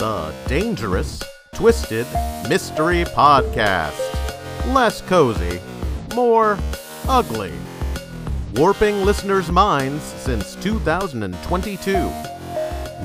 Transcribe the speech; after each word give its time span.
The 0.00 0.34
Dangerous 0.48 1.22
Twisted 1.54 2.04
Mystery 2.48 3.04
Podcast. 3.04 3.96
Less 4.74 5.00
cozy, 5.02 5.60
more 6.16 6.58
ugly. 7.08 7.52
Warping 8.56 9.04
listeners' 9.04 9.52
minds 9.52 10.02
since 10.02 10.56
2022. 10.56 12.10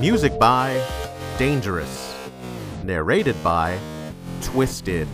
Music 0.00 0.36
by 0.40 0.84
Dangerous. 1.38 2.12
Narrated 2.82 3.36
by 3.44 3.78
Twisted. 4.42 5.06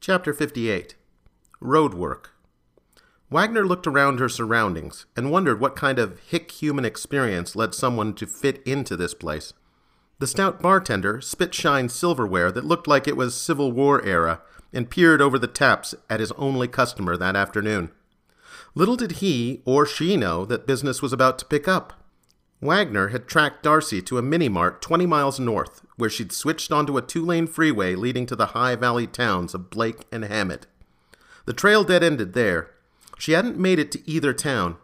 Chapter 0.00 0.32
58 0.32 0.94
Road 1.60 1.92
Work. 1.92 2.31
Wagner 3.32 3.64
looked 3.66 3.86
around 3.86 4.20
her 4.20 4.28
surroundings 4.28 5.06
and 5.16 5.30
wondered 5.30 5.58
what 5.58 5.74
kind 5.74 5.98
of 5.98 6.20
hick 6.20 6.50
human 6.50 6.84
experience 6.84 7.56
led 7.56 7.74
someone 7.74 8.12
to 8.12 8.26
fit 8.26 8.62
into 8.66 8.94
this 8.94 9.14
place. 9.14 9.54
The 10.18 10.26
stout 10.26 10.60
bartender 10.60 11.18
spit 11.22 11.54
shined 11.54 11.92
silverware 11.92 12.52
that 12.52 12.66
looked 12.66 12.86
like 12.86 13.08
it 13.08 13.16
was 13.16 13.34
Civil 13.34 13.72
War 13.72 14.04
era 14.04 14.42
and 14.70 14.90
peered 14.90 15.22
over 15.22 15.38
the 15.38 15.46
taps 15.46 15.94
at 16.10 16.20
his 16.20 16.30
only 16.32 16.68
customer 16.68 17.16
that 17.16 17.34
afternoon. 17.34 17.90
Little 18.74 18.96
did 18.96 19.12
he 19.12 19.62
or 19.64 19.86
she 19.86 20.14
know 20.14 20.44
that 20.44 20.66
business 20.66 21.00
was 21.00 21.14
about 21.14 21.38
to 21.38 21.46
pick 21.46 21.66
up. 21.66 22.04
Wagner 22.60 23.08
had 23.08 23.28
tracked 23.28 23.64
Darci 23.64 24.04
to 24.04 24.18
a 24.18 24.22
mini 24.22 24.50
mart 24.50 24.82
20 24.82 25.06
miles 25.06 25.40
north, 25.40 25.80
where 25.96 26.10
she'd 26.10 26.32
switched 26.32 26.70
onto 26.70 26.98
a 26.98 27.02
two 27.02 27.24
lane 27.24 27.46
freeway 27.46 27.94
leading 27.94 28.26
to 28.26 28.36
the 28.36 28.48
high 28.48 28.76
valley 28.76 29.06
towns 29.06 29.54
of 29.54 29.70
Blake 29.70 30.04
and 30.12 30.26
Hammett. 30.26 30.66
The 31.46 31.54
trail 31.54 31.82
dead 31.82 32.04
ended 32.04 32.34
there, 32.34 32.71
she 33.22 33.32
hadn't 33.34 33.56
made 33.56 33.78
it 33.78 33.92
to 33.92 34.10
either 34.10 34.32
town. 34.32 34.76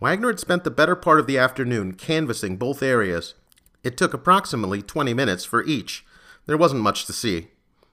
Wagner 0.00 0.28
had 0.28 0.40
spent 0.40 0.64
the 0.64 0.70
better 0.70 0.96
part 0.96 1.20
of 1.20 1.26
the 1.26 1.36
afternoon 1.36 1.92
canvassing 1.92 2.56
both 2.56 2.82
areas. 2.82 3.34
It 3.84 3.98
took 3.98 4.14
approximately 4.14 4.80
20 4.80 5.12
minutes 5.12 5.44
for 5.44 5.62
each. 5.62 6.02
There 6.46 6.56
wasn't 6.56 6.80
much 6.80 7.04
to 7.04 7.12
see. 7.12 7.48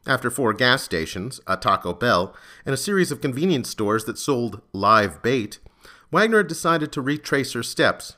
After 0.08 0.32
four 0.32 0.54
gas 0.54 0.84
stations, 0.84 1.42
a 1.48 1.58
Taco 1.58 1.92
Bell, 1.92 2.34
and 2.66 2.74
a 2.74 2.78
series 2.78 3.12
of 3.12 3.20
convenience 3.20 3.70
stores 3.70 4.06
that 4.06 4.18
sold 4.18 4.62
live 4.72 5.22
bait, 5.22 5.60
Wagner 6.14 6.38
had 6.38 6.48
decided 6.48 6.94
to 6.94 7.02
retrace 7.02 7.52
her 7.52 7.62
steps. 7.62 8.16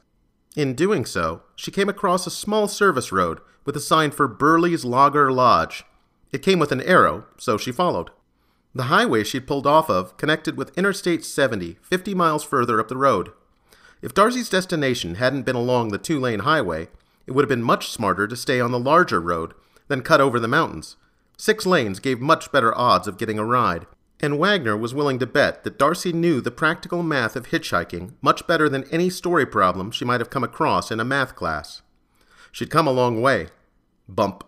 In 0.56 0.76
doing 0.76 1.04
so, 1.04 1.42
she 1.56 1.72
came 1.72 1.90
across 1.90 2.28
a 2.28 2.32
small 2.32 2.68
service 2.68 3.12
road 3.12 3.40
with 3.66 3.76
a 3.76 3.80
sign 3.80 4.12
for 4.12 4.28
Burley's 4.28 4.86
Lager 4.86 5.32
Lodge. 5.32 5.84
It 6.32 6.44
came 6.44 6.60
with 6.60 6.72
an 6.72 6.82
arrow, 6.82 7.26
so 7.40 7.58
she 7.58 7.72
followed. 7.72 8.12
The 8.76 8.84
highway 8.84 9.24
she'd 9.24 9.48
pulled 9.48 9.66
off 9.66 9.90
of 9.90 10.18
connected 10.18 10.58
with 10.58 10.78
Interstate 10.78 11.24
70, 11.24 11.78
50 11.82 12.14
miles 12.14 12.44
further 12.44 12.78
up 12.78 12.90
the 12.90 12.98
road. 12.98 13.32
If 14.02 14.14
Darci's 14.14 14.50
destination 14.50 15.16
hadn't 15.16 15.44
been 15.44 15.56
along 15.56 15.90
the 15.90 15.98
two 15.98 16.20
lane 16.20 16.42
highway, 16.42 16.90
it 17.26 17.32
would 17.32 17.44
have 17.44 17.50
been 17.50 17.64
much 17.64 17.90
smarter 17.90 18.28
to 18.28 18.36
stay 18.36 18.60
on 18.60 18.72
the 18.72 18.80
larger 18.80 19.22
road 19.22 19.54
than 19.88 20.02
cut 20.02 20.20
over 20.20 20.42
the 20.42 20.50
mountains. 20.50 20.98
Six 21.38 21.66
lanes 21.66 22.02
gave 22.02 22.20
much 22.20 22.52
better 22.52 22.78
odds 22.78 23.08
of 23.08 23.18
getting 23.18 23.40
a 23.40 23.46
ride, 23.46 23.88
and 24.20 24.38
Wagner 24.38 24.76
was 24.76 24.94
willing 24.94 25.20
to 25.20 25.26
bet 25.26 25.64
that 25.64 25.80
Darci 25.80 26.14
knew 26.14 26.42
the 26.42 26.52
practical 26.52 27.02
math 27.02 27.38
of 27.38 27.48
hitchhiking 27.48 28.14
much 28.22 28.46
better 28.46 28.68
than 28.68 28.84
any 28.92 29.10
story 29.10 29.46
problem 29.46 29.90
she 29.90 30.04
might 30.04 30.20
have 30.20 30.30
come 30.30 30.44
across 30.44 30.92
in 30.92 31.00
a 31.00 31.06
math 31.06 31.34
class. 31.34 31.82
She'd 32.52 32.70
come 32.70 32.88
a 32.88 32.92
long 32.92 33.22
way. 33.22 33.48
Bump. 34.10 34.44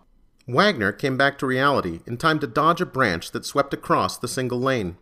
Wagner 0.48 0.92
came 0.92 1.18
back 1.18 1.36
to 1.38 1.46
reality 1.46 2.00
in 2.06 2.16
time 2.16 2.38
to 2.38 2.46
dodge 2.46 2.80
a 2.80 2.86
branch 2.86 3.32
that 3.32 3.44
swept 3.44 3.74
across 3.74 4.16
the 4.16 4.26
single 4.26 4.58
lane. 4.58 4.96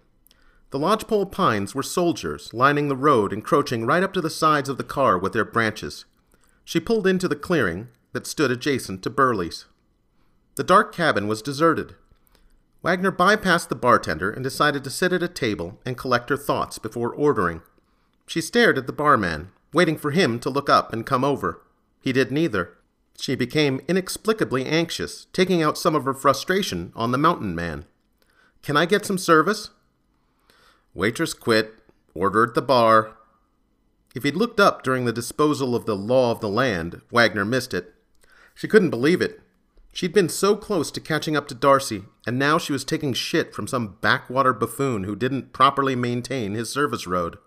The 0.71 0.79
lodgepole 0.79 1.27
pines 1.27 1.73
were 1.73 1.85
soldiers 1.85 2.53
lining 2.53 2.89
the 2.89 2.97
road, 2.97 3.33
encroaching 3.33 3.87
right 3.87 4.03
up 4.03 4.13
to 4.15 4.21
the 4.21 4.29
sides 4.29 4.69
of 4.69 4.77
the 4.77 4.83
car 4.83 5.17
with 5.17 5.33
their 5.33 5.45
branches. 5.45 6.05
She 6.65 6.81
pulled 6.81 7.07
into 7.07 7.29
the 7.29 7.37
clearing 7.37 7.87
that 8.13 8.27
stood 8.27 8.51
adjacent 8.51 9.05
to 9.05 9.11
Burley's. 9.11 9.67
The 10.57 10.65
dark 10.65 10.93
cabin 10.93 11.29
was 11.29 11.43
deserted. 11.43 11.95
Wagner 12.83 13.13
bypassed 13.13 13.69
the 13.69 13.77
bartender 13.77 14.31
and 14.31 14.43
decided 14.43 14.83
to 14.83 14.91
sit 14.91 15.13
at 15.13 15.23
a 15.23 15.29
table 15.29 15.79
and 15.87 15.97
collect 15.97 16.29
her 16.29 16.37
thoughts 16.37 16.79
before 16.81 17.15
ordering. 17.15 17.63
She 18.27 18.41
stared 18.41 18.79
at 18.79 18.89
the 18.89 18.93
barman, 18.93 19.53
waiting 19.73 19.97
for 19.97 20.11
him 20.11 20.41
to 20.41 20.51
look 20.51 20.69
up 20.69 20.93
and 20.93 21.07
come 21.07 21.23
over. 21.23 21.63
He 22.01 22.13
did 22.13 22.33
neither. 22.33 22.76
She 23.19 23.35
became 23.35 23.81
inexplicably 23.89 24.67
anxious, 24.67 25.27
taking 25.33 25.63
out 25.63 25.79
some 25.79 25.95
of 25.95 26.05
her 26.05 26.15
frustration 26.15 26.93
on 26.95 27.13
the 27.13 27.19
mountain 27.19 27.55
man. 27.55 27.87
Can 28.63 28.77
I 28.77 28.87
get 28.87 29.07
some 29.07 29.19
service? 29.19 29.71
Waitress 30.95 31.35
quit, 31.35 31.75
order 32.15 32.45
at 32.45 32.55
the 32.55 32.63
bar. 32.63 33.17
If 34.15 34.23
he'd 34.23 34.37
looked 34.37 34.61
up 34.61 34.83
during 34.83 35.05
the 35.05 35.13
disposal 35.13 35.75
of 35.75 35.87
the 35.87 35.97
law 35.97 36.31
of 36.31 36.41
the 36.41 36.49
land, 36.49 37.01
Wagner 37.11 37.45
missed 37.45 37.75
it. 37.75 37.95
She 38.55 38.69
couldn't 38.69 38.91
believe 38.91 39.21
it. 39.21 39.41
She'd 39.93 40.13
been 40.13 40.29
so 40.29 40.57
close 40.57 40.91
to 40.91 41.01
catching 41.01 41.37
up 41.37 41.49
to 41.49 41.55
Darci, 41.55 42.05
and 42.27 42.39
now 42.39 42.59
she 42.59 42.73
was 42.73 42.85
taking 42.85 43.15
shit 43.15 43.55
from 43.55 43.67
some 43.67 43.97
backwater 44.01 44.53
buffoon 44.53 45.05
who 45.05 45.17
didn't 45.17 45.53
properly 45.55 45.97
maintain 45.97 46.55
his 46.55 46.71
service 46.71 47.07
road. 47.07 47.39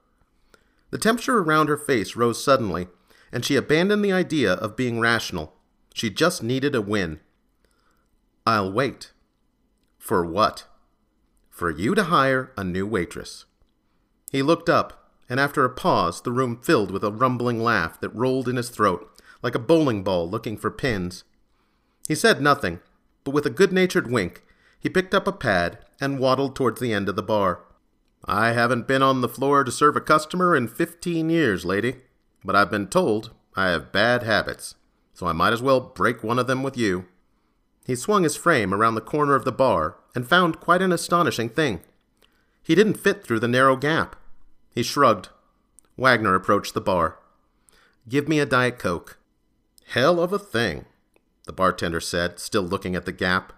The 0.90 0.97
temperature 0.97 1.38
around 1.38 1.69
her 1.69 1.78
face 1.78 2.16
rose 2.16 2.44
suddenly, 2.44 2.88
and 3.31 3.46
she 3.46 3.56
abandoned 3.56 4.03
the 4.03 4.12
idea 4.12 4.53
of 4.53 4.75
being 4.75 5.00
rational. 5.00 5.53
She 5.99 6.09
just 6.09 6.41
needed 6.41 6.75
a 6.75 6.81
win. 6.81 7.19
I'll 8.47 8.71
wait. 8.71 9.11
For 9.97 10.23
what? 10.23 10.63
For 11.49 11.69
you 11.69 11.93
to 11.93 12.05
hire 12.05 12.53
a 12.55 12.63
new 12.63 12.87
waitress. 12.87 13.43
He 14.31 14.41
looked 14.41 14.69
up, 14.69 15.11
and 15.27 15.41
after 15.41 15.65
a 15.65 15.69
pause, 15.69 16.21
the 16.21 16.31
room 16.31 16.61
filled 16.61 16.89
with 16.89 17.03
a 17.03 17.11
rumbling 17.11 17.61
laugh 17.61 17.99
that 17.99 18.15
rolled 18.15 18.47
in 18.47 18.55
his 18.55 18.69
throat 18.69 19.11
like 19.43 19.55
a 19.55 19.59
bowling 19.59 20.01
ball 20.01 20.29
looking 20.29 20.55
for 20.55 20.71
pins. 20.71 21.25
He 22.07 22.15
said 22.15 22.41
nothing, 22.41 22.79
but 23.25 23.33
with 23.33 23.45
a 23.45 23.49
good 23.49 23.73
natured 23.73 24.09
wink, 24.09 24.41
he 24.79 24.88
picked 24.88 25.13
up 25.13 25.27
a 25.27 25.33
pad 25.33 25.79
and 25.99 26.17
waddled 26.17 26.55
towards 26.55 26.79
the 26.79 26.93
end 26.93 27.09
of 27.09 27.17
the 27.17 27.21
bar. 27.21 27.65
I 28.23 28.53
haven't 28.53 28.88
been 28.88 29.03
on 29.03 29.19
the 29.19 29.27
floor 29.27 29.65
to 29.65 29.71
serve 29.71 29.97
a 29.97 30.01
customer 30.01 30.55
in 30.55 30.69
fifteen 30.69 31.29
years, 31.29 31.65
lady, 31.65 31.97
but 32.41 32.55
I've 32.55 32.71
been 32.71 32.88
told 32.88 33.31
I 33.57 33.71
have 33.71 33.91
bad 33.91 34.23
habits 34.23 34.75
so 35.19 35.28
I 35.28 35.34
might 35.34 35.52
as 35.52 35.62
well 35.62 35.81
break 35.81 36.24
one 36.24 36.40
of 36.40 36.47
them 36.47 36.63
with 36.63 36.78
you. 36.78 37.06
He 37.85 37.94
swung 37.94 38.24
his 38.24 38.38
frame 38.38 38.74
around 38.74 38.96
the 38.96 39.02
corner 39.02 39.35
of 39.35 39.44
the 39.44 39.52
bar 39.52 39.97
and 40.16 40.25
found 40.25 40.62
quite 40.62 40.81
an 40.81 40.94
astonishing 40.94 41.50
thing. 41.50 41.81
He 42.63 42.74
didn't 42.74 43.02
fit 43.02 43.22
through 43.22 43.41
the 43.41 43.47
narrow 43.50 43.75
gap. 43.75 44.16
He 44.74 44.81
shrugged. 44.81 45.28
Wagner 45.97 46.35
approached 46.35 46.74
the 46.74 46.80
bar. 46.80 47.19
Give 48.07 48.30
me 48.30 48.40
a 48.40 48.46
Diet 48.46 48.80
Coke. 48.80 49.19
Hell 49.88 50.22
of 50.22 50.31
a 50.31 50.40
thing, 50.40 50.85
the 51.46 51.51
bartender 51.51 52.00
said, 52.00 52.40
still 52.40 52.63
looking 52.63 52.96
at 52.96 53.06
the 53.06 53.12
gap. 53.12 53.51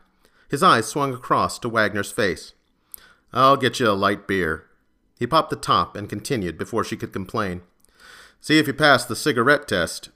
His 0.50 0.64
eyes 0.64 0.88
swung 0.88 1.14
across 1.14 1.60
to 1.60 1.70
Wagner's 1.70 2.12
face. 2.12 2.54
I'll 3.32 3.56
get 3.56 3.80
you 3.80 3.88
a 3.88 3.92
light 3.92 4.28
beer. 4.28 4.66
He 5.20 5.28
popped 5.28 5.52
the 5.52 5.56
top 5.56 5.96
and 5.96 6.10
continued 6.10 6.58
before 6.58 6.84
she 6.84 6.98
could 6.98 7.14
complain. 7.14 7.62
See 8.40 8.58
if 8.58 8.66
you 8.66 8.74
pass 8.74 9.06
the 9.06 9.16
cigarette 9.16 9.68
test. 9.68 10.10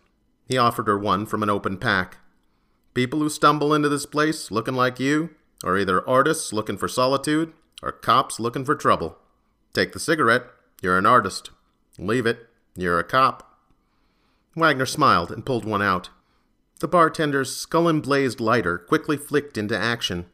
He 0.47 0.57
offered 0.57 0.87
her 0.87 0.97
one 0.97 1.25
from 1.25 1.43
an 1.43 1.49
open 1.49 1.77
pack. 1.77 2.17
People 2.93 3.19
who 3.19 3.29
stumble 3.29 3.73
into 3.73 3.89
this 3.89 4.05
place 4.05 4.51
looking 4.51 4.75
like 4.75 4.99
you 4.99 5.31
are 5.63 5.77
either 5.77 6.07
artists 6.07 6.53
looking 6.53 6.77
for 6.77 6.87
solitude 6.87 7.53
or 7.81 7.91
cops 7.91 8.39
looking 8.39 8.63
for 8.63 8.75
trouble. 8.75 9.17
Take 9.73 9.93
the 9.93 9.99
cigarette, 9.99 10.45
you're 10.81 10.97
an 10.97 11.05
artist. 11.05 11.51
Leave 11.97 12.25
it, 12.25 12.47
you're 12.75 12.99
a 12.99 13.03
cop. 13.03 13.59
Wagner 14.55 14.85
smiled 14.85 15.31
and 15.31 15.45
pulled 15.45 15.65
one 15.65 15.81
out. 15.81 16.09
The 16.79 16.87
bartender's 16.87 17.55
skull 17.55 17.89
emblazed 17.89 18.39
lighter 18.39 18.77
quickly 18.77 19.17
flicked 19.17 19.57
into 19.57 19.77
action. 19.77 20.25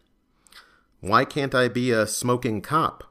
Why 1.00 1.26
can't 1.26 1.56
I 1.56 1.68
be 1.68 1.92
a 1.92 2.06
smoking 2.06 2.62
cop? 2.62 3.04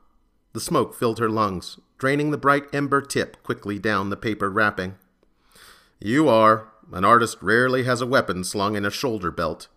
The 0.53 0.61
smoke 0.61 0.95
filled 0.95 1.19
her 1.19 1.29
lungs, 1.29 1.79
draining 1.99 2.31
the 2.31 2.39
bright 2.39 2.65
ember 2.73 3.01
tip 3.01 3.43
quickly 3.43 3.79
down 3.79 4.11
the 4.11 4.17
paper 4.17 4.51
wrapping. 4.51 4.97
You 6.01 6.29
are, 6.29 6.69
an 6.93 7.05
artist 7.05 7.39
rarely 7.41 7.85
has 7.85 8.01
a 8.01 8.07
weapon 8.07 8.45
slung 8.45 8.77
in 8.77 8.85
a 8.85 8.91
shoulder 8.91 9.31
belt. 9.31 9.69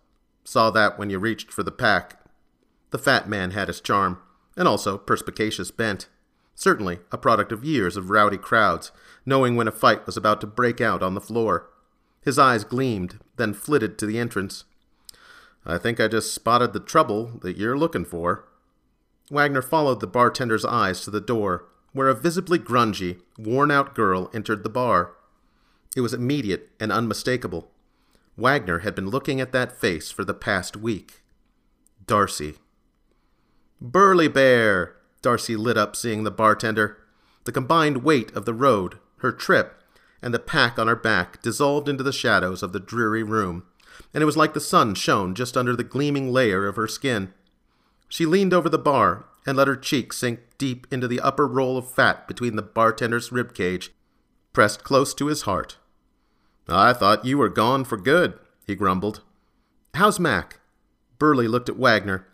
Saw 0.44 0.70
that 0.70 0.98
when 0.98 1.10
you 1.10 1.18
reached 1.18 1.52
for 1.52 1.62
the 1.62 1.70
pack. 1.70 2.18
The 2.90 2.98
fat 2.98 3.28
man 3.28 3.52
had 3.52 3.68
his 3.68 3.80
charm, 3.80 4.18
and 4.56 4.68
also 4.68 4.98
perspicacious 4.98 5.70
bent. 5.70 6.08
Certainly 6.54 7.00
a 7.10 7.18
product 7.18 7.50
of 7.50 7.64
years 7.64 7.96
of 7.96 8.10
rowdy 8.10 8.38
crowds, 8.38 8.92
knowing 9.26 9.56
when 9.56 9.68
a 9.68 9.72
fight 9.72 10.06
was 10.06 10.16
about 10.16 10.40
to 10.40 10.46
break 10.46 10.80
out 10.80 11.02
on 11.02 11.14
the 11.14 11.20
floor. 11.20 11.70
His 12.22 12.38
eyes 12.38 12.64
gleamed, 12.64 13.18
then 13.36 13.54
flitted 13.54 13.98
to 13.98 14.06
the 14.06 14.18
entrance. 14.18 14.64
I 15.66 15.78
think 15.78 16.00
I 16.00 16.08
just 16.08 16.34
spotted 16.34 16.72
the 16.72 16.80
trouble 16.80 17.38
that 17.42 17.56
you're 17.56 17.76
looking 17.76 18.04
for. 18.04 18.46
Wagner 19.30 19.62
followed 19.62 20.00
the 20.00 20.06
bartender's 20.06 20.64
eyes 20.64 21.00
to 21.02 21.10
the 21.10 21.20
door, 21.20 21.66
where 21.92 22.08
a 22.08 22.14
visibly 22.14 22.58
grungy, 22.58 23.20
worn 23.38 23.70
out 23.70 23.94
girl 23.94 24.30
entered 24.34 24.62
the 24.62 24.68
bar. 24.68 25.14
It 25.96 26.00
was 26.00 26.12
immediate 26.12 26.70
and 26.80 26.90
unmistakable. 26.90 27.70
Wagner 28.36 28.80
had 28.80 28.94
been 28.94 29.10
looking 29.10 29.40
at 29.40 29.52
that 29.52 29.78
face 29.78 30.10
for 30.10 30.24
the 30.24 30.34
past 30.34 30.76
week. 30.76 31.22
Darci. 32.04 32.56
Burly 33.80 34.28
Bear! 34.28 34.96
Darci 35.22 35.56
lit 35.56 35.76
up 35.76 35.94
seeing 35.94 36.24
the 36.24 36.30
bartender. 36.30 36.98
The 37.44 37.52
combined 37.52 37.98
weight 37.98 38.32
of 38.32 38.44
the 38.44 38.54
road, 38.54 38.98
her 39.18 39.32
trip, 39.32 39.80
and 40.20 40.34
the 40.34 40.38
pack 40.38 40.78
on 40.78 40.86
her 40.86 40.96
back 40.96 41.42
dissolved 41.42 41.88
into 41.88 42.02
the 42.02 42.12
shadows 42.12 42.62
of 42.62 42.72
the 42.72 42.80
dreary 42.80 43.22
room, 43.22 43.64
and 44.12 44.22
it 44.22 44.26
was 44.26 44.36
like 44.36 44.54
the 44.54 44.60
sun 44.60 44.94
shone 44.94 45.34
just 45.34 45.56
under 45.56 45.76
the 45.76 45.84
gleaming 45.84 46.32
layer 46.32 46.66
of 46.66 46.76
her 46.76 46.88
skin. 46.88 47.32
She 48.08 48.26
leaned 48.26 48.54
over 48.54 48.68
the 48.68 48.78
bar 48.78 49.26
and 49.46 49.56
let 49.56 49.68
her 49.68 49.76
cheek 49.76 50.12
sink 50.12 50.40
deep 50.58 50.86
into 50.90 51.06
the 51.06 51.20
upper 51.20 51.46
roll 51.46 51.76
of 51.76 51.90
fat 51.90 52.26
between 52.26 52.56
the 52.56 52.62
bartender's 52.62 53.30
rib 53.30 53.54
cage, 53.54 53.92
pressed 54.52 54.82
close 54.82 55.12
to 55.14 55.26
his 55.26 55.42
heart. 55.42 55.76
I 56.68 56.92
thought 56.92 57.24
you 57.24 57.38
were 57.38 57.48
gone 57.48 57.84
for 57.84 57.96
good, 57.96 58.38
he 58.66 58.74
grumbled. 58.74 59.20
How's 59.94 60.18
Mac? 60.18 60.60
Burley 61.18 61.46
looked 61.46 61.68
at 61.68 61.76
Wagner. 61.76 62.26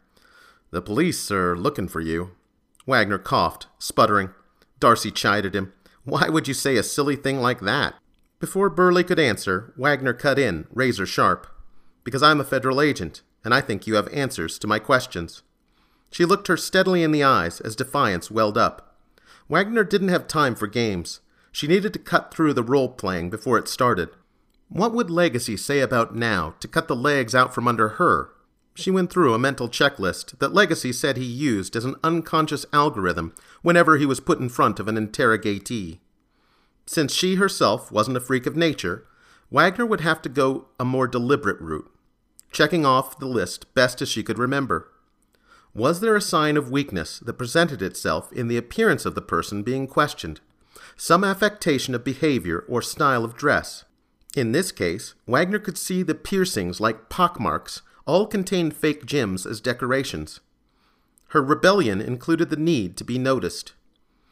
The 0.70 0.80
police 0.80 1.30
are 1.30 1.56
looking 1.56 1.88
for 1.88 2.00
you. 2.00 2.30
Wagner 2.86 3.18
coughed, 3.18 3.66
sputtering. 3.78 4.30
Darci 4.80 5.14
chided 5.14 5.54
him. 5.54 5.72
Why 6.04 6.28
would 6.28 6.48
you 6.48 6.54
say 6.54 6.76
a 6.76 6.82
silly 6.82 7.16
thing 7.16 7.40
like 7.40 7.60
that? 7.60 7.94
Before 8.38 8.70
Burley 8.70 9.04
could 9.04 9.18
answer, 9.18 9.74
Wagner 9.76 10.14
cut 10.14 10.38
in, 10.38 10.66
razor 10.72 11.06
sharp. 11.06 11.46
Because 12.04 12.22
I'm 12.22 12.40
a 12.40 12.44
federal 12.44 12.80
agent, 12.80 13.22
and 13.44 13.52
I 13.52 13.60
think 13.60 13.86
you 13.86 13.96
have 13.96 14.08
answers 14.12 14.58
to 14.60 14.66
my 14.66 14.78
questions. 14.78 15.42
She 16.10 16.24
looked 16.24 16.48
her 16.48 16.56
steadily 16.56 17.02
in 17.02 17.12
the 17.12 17.22
eyes 17.22 17.60
as 17.60 17.76
defiance 17.76 18.30
welled 18.30 18.56
up. 18.56 18.96
Wagner 19.48 19.84
didn't 19.84 20.08
have 20.08 20.26
time 20.26 20.54
for 20.54 20.66
games. 20.66 21.20
She 21.52 21.66
needed 21.66 21.92
to 21.92 21.98
cut 21.98 22.32
through 22.32 22.54
the 22.54 22.62
role 22.62 22.88
playing 22.88 23.30
before 23.30 23.58
it 23.58 23.68
started. 23.68 24.08
What 24.72 24.94
would 24.94 25.10
Legacy 25.10 25.56
say 25.56 25.80
about 25.80 26.14
now 26.14 26.54
to 26.60 26.68
cut 26.68 26.86
the 26.86 26.94
legs 26.94 27.34
out 27.34 27.52
from 27.52 27.66
under 27.66 27.88
her? 27.88 28.30
She 28.76 28.92
went 28.92 29.10
through 29.10 29.34
a 29.34 29.38
mental 29.38 29.68
checklist 29.68 30.38
that 30.38 30.54
Legacy 30.54 30.92
said 30.92 31.16
he 31.16 31.24
used 31.24 31.74
as 31.74 31.84
an 31.84 31.96
unconscious 32.04 32.64
algorithm 32.72 33.34
whenever 33.62 33.96
he 33.96 34.06
was 34.06 34.20
put 34.20 34.38
in 34.38 34.48
front 34.48 34.78
of 34.78 34.86
an 34.86 34.96
interrogatee. 34.96 35.98
Since 36.86 37.12
she 37.12 37.34
herself 37.34 37.90
wasn't 37.90 38.16
a 38.16 38.20
freak 38.20 38.46
of 38.46 38.56
nature, 38.56 39.08
Wagner 39.50 39.84
would 39.84 40.02
have 40.02 40.22
to 40.22 40.28
go 40.28 40.68
a 40.78 40.84
more 40.84 41.08
deliberate 41.08 41.60
route, 41.60 41.90
checking 42.52 42.86
off 42.86 43.18
the 43.18 43.26
list 43.26 43.74
best 43.74 44.00
as 44.00 44.08
she 44.08 44.22
could 44.22 44.38
remember. 44.38 44.88
Was 45.74 45.98
there 45.98 46.14
a 46.14 46.20
sign 46.20 46.56
of 46.56 46.70
weakness 46.70 47.18
that 47.18 47.34
presented 47.34 47.82
itself 47.82 48.32
in 48.32 48.46
the 48.46 48.56
appearance 48.56 49.04
of 49.04 49.16
the 49.16 49.20
person 49.20 49.64
being 49.64 49.88
questioned? 49.88 50.40
Some 50.96 51.24
affectation 51.24 51.92
of 51.92 52.04
behavior 52.04 52.64
or 52.68 52.82
style 52.82 53.24
of 53.24 53.36
dress? 53.36 53.84
In 54.36 54.52
this 54.52 54.70
case, 54.70 55.14
Wagner 55.26 55.58
could 55.58 55.76
see 55.76 56.02
the 56.02 56.14
piercings 56.14 56.80
like 56.80 57.08
pockmarks 57.08 57.82
all 58.06 58.26
contained 58.26 58.76
fake 58.76 59.04
gems 59.04 59.44
as 59.44 59.60
decorations. 59.60 60.40
Her 61.28 61.42
rebellion 61.42 62.00
included 62.00 62.50
the 62.50 62.56
need 62.56 62.96
to 62.96 63.04
be 63.04 63.18
noticed. 63.18 63.72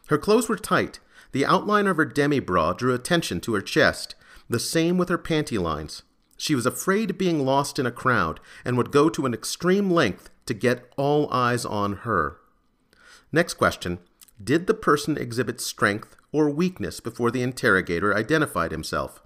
Her 0.09 0.19
clothes 0.19 0.49
were 0.49 0.57
tight. 0.57 1.01
The 1.33 1.45
outline 1.45 1.87
of 1.87 1.97
her 1.97 2.05
demi 2.05 2.41
bra 2.41 2.73
drew 2.73 2.95
attention 2.95 3.41
to 3.43 3.55
her 3.55 3.61
chest, 3.61 4.15
the 4.49 4.59
same 4.59 4.99
with 4.99 5.09
her 5.09 5.19
panty 5.19 5.61
lines. 5.61 6.03
She 6.37 6.55
was 6.55 6.67
afraid 6.67 7.11
of 7.11 7.19
being 7.19 7.45
lost 7.45 7.79
in 7.79 7.87
a 7.87 7.93
crowd 7.93 8.41
and 8.65 8.77
would 8.77 8.93
go 8.93 9.09
to 9.09 9.27
an 9.27 9.35
extreme 9.35 9.91
length 9.91 10.31
to 10.47 10.55
get 10.55 10.91
all 10.97 11.31
eyes 11.33 11.65
on 11.65 11.99
her. 11.99 12.39
Next 13.33 13.55
question 13.55 13.99
Did 14.43 14.67
the 14.67 14.75
person 14.75 15.19
exhibit 15.19 15.61
strength 15.61 16.17
or 16.33 16.49
weakness 16.49 17.01
before 17.01 17.31
the 17.31 17.43
interrogator 17.43 18.17
identified 18.17 18.71
himself? 18.71 19.21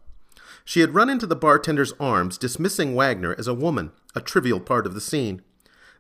She 0.65 0.81
had 0.81 0.95
run 0.95 1.11
into 1.11 1.27
the 1.27 1.37
bartender's 1.37 1.93
arms, 1.99 2.39
dismissing 2.39 2.95
Wagner 2.95 3.35
as 3.39 3.47
a 3.47 3.55
woman, 3.55 3.93
a 4.15 4.21
trivial 4.21 4.61
part 4.61 4.87
of 4.87 4.95
the 4.95 5.01
scene. 5.01 5.43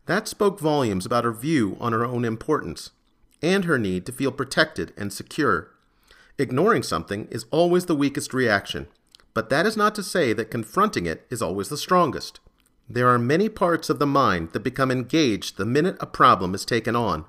That 0.07 0.29
spoke 0.29 0.61
volumes 0.61 1.07
about 1.07 1.25
her 1.25 1.33
view 1.33 1.77
on 1.81 1.93
her 1.93 2.05
own 2.05 2.25
importance, 2.25 2.91
and 3.41 3.65
her 3.65 3.79
need 3.79 4.07
to 4.07 4.13
feel 4.13 4.33
protected 4.33 4.93
and 4.97 5.13
secure. 5.13 5.71
Ignoring 6.39 6.83
something 6.83 7.29
is 7.31 7.47
always 7.51 7.87
the 7.87 7.95
weakest 7.95 8.33
reaction, 8.33 8.89
but 9.35 9.49
that 9.51 9.67
is 9.67 9.77
not 9.77 9.95
to 9.95 10.03
say 10.03 10.33
that 10.33 10.51
confronting 10.51 11.07
it 11.07 11.27
is 11.31 11.43
always 11.43 11.69
the 11.69 11.77
strongest. 11.77 12.41
There 12.89 13.09
are 13.09 13.19
many 13.19 13.49
parts 13.49 13.89
of 13.91 13.99
the 13.99 14.07
mind 14.07 14.53
that 14.53 14.61
become 14.61 14.91
engaged 14.91 15.57
the 15.57 15.65
minute 15.65 15.97
a 16.01 16.07
problem 16.07 16.55
is 16.55 16.65
taken 16.65 16.97
on. 16.97 17.25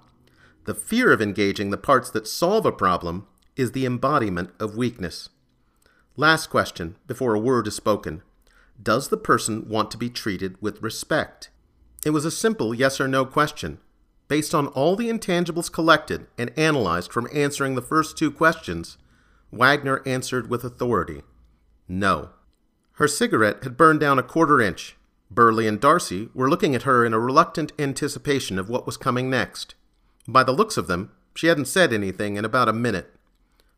The 0.66 0.74
fear 0.74 1.12
of 1.12 1.22
engaging 1.22 1.70
the 1.70 1.78
parts 1.78 2.10
that 2.12 2.28
solve 2.28 2.66
a 2.66 2.72
problem 2.72 3.28
is 3.56 3.72
the 3.72 3.86
embodiment 3.86 4.52
of 4.60 4.78
weakness. 4.78 5.30
Last 6.16 6.52
question 6.52 6.96
before 7.08 7.34
a 7.34 7.40
word 7.40 7.66
is 7.66 7.76
spoken 7.76 8.22
Does 8.82 9.08
the 9.08 9.18
person 9.18 9.68
want 9.68 9.90
to 9.92 9.98
be 9.98 10.10
treated 10.10 10.62
with 10.62 10.82
respect? 10.82 11.50
It 12.06 12.12
was 12.12 12.24
a 12.24 12.32
simple 12.32 12.74
yes 12.74 13.02
or 13.02 13.08
no 13.08 13.26
question. 13.26 13.80
Based 14.28 14.54
on 14.54 14.68
all 14.68 14.96
the 14.96 15.10
intangibles 15.10 15.72
collected 15.72 16.28
and 16.38 16.52
analyzed 16.58 17.12
from 17.12 17.28
answering 17.34 17.74
the 17.74 17.82
first 17.82 18.16
two 18.18 18.30
questions, 18.30 18.98
Wagner 19.52 20.04
answered 20.06 20.50
with 20.50 20.64
authority 20.64 21.24
No. 21.88 22.30
Her 22.94 23.08
cigarette 23.08 23.64
had 23.64 23.76
burned 23.76 24.00
down 24.00 24.20
a 24.20 24.24
quarter 24.24 24.62
inch, 24.62 24.96
Burley 25.32 25.68
and 25.68 25.80
Darcy 25.82 26.30
were 26.36 26.50
looking 26.50 26.76
at 26.76 26.84
her 26.84 27.04
in 27.04 27.14
a 27.14 27.20
reluctant 27.20 27.72
anticipation 27.80 28.60
of 28.60 28.70
what 28.70 28.86
was 28.86 28.98
coming 28.98 29.32
next. 29.32 29.74
By 30.28 30.44
the 30.44 30.52
looks 30.52 30.78
of 30.78 30.86
them, 30.86 31.12
she 31.34 31.48
hadn't 31.48 31.66
said 31.66 31.92
anything 31.92 32.36
in 32.36 32.46
about 32.46 32.70
a 32.70 32.74
minute. 32.74 33.16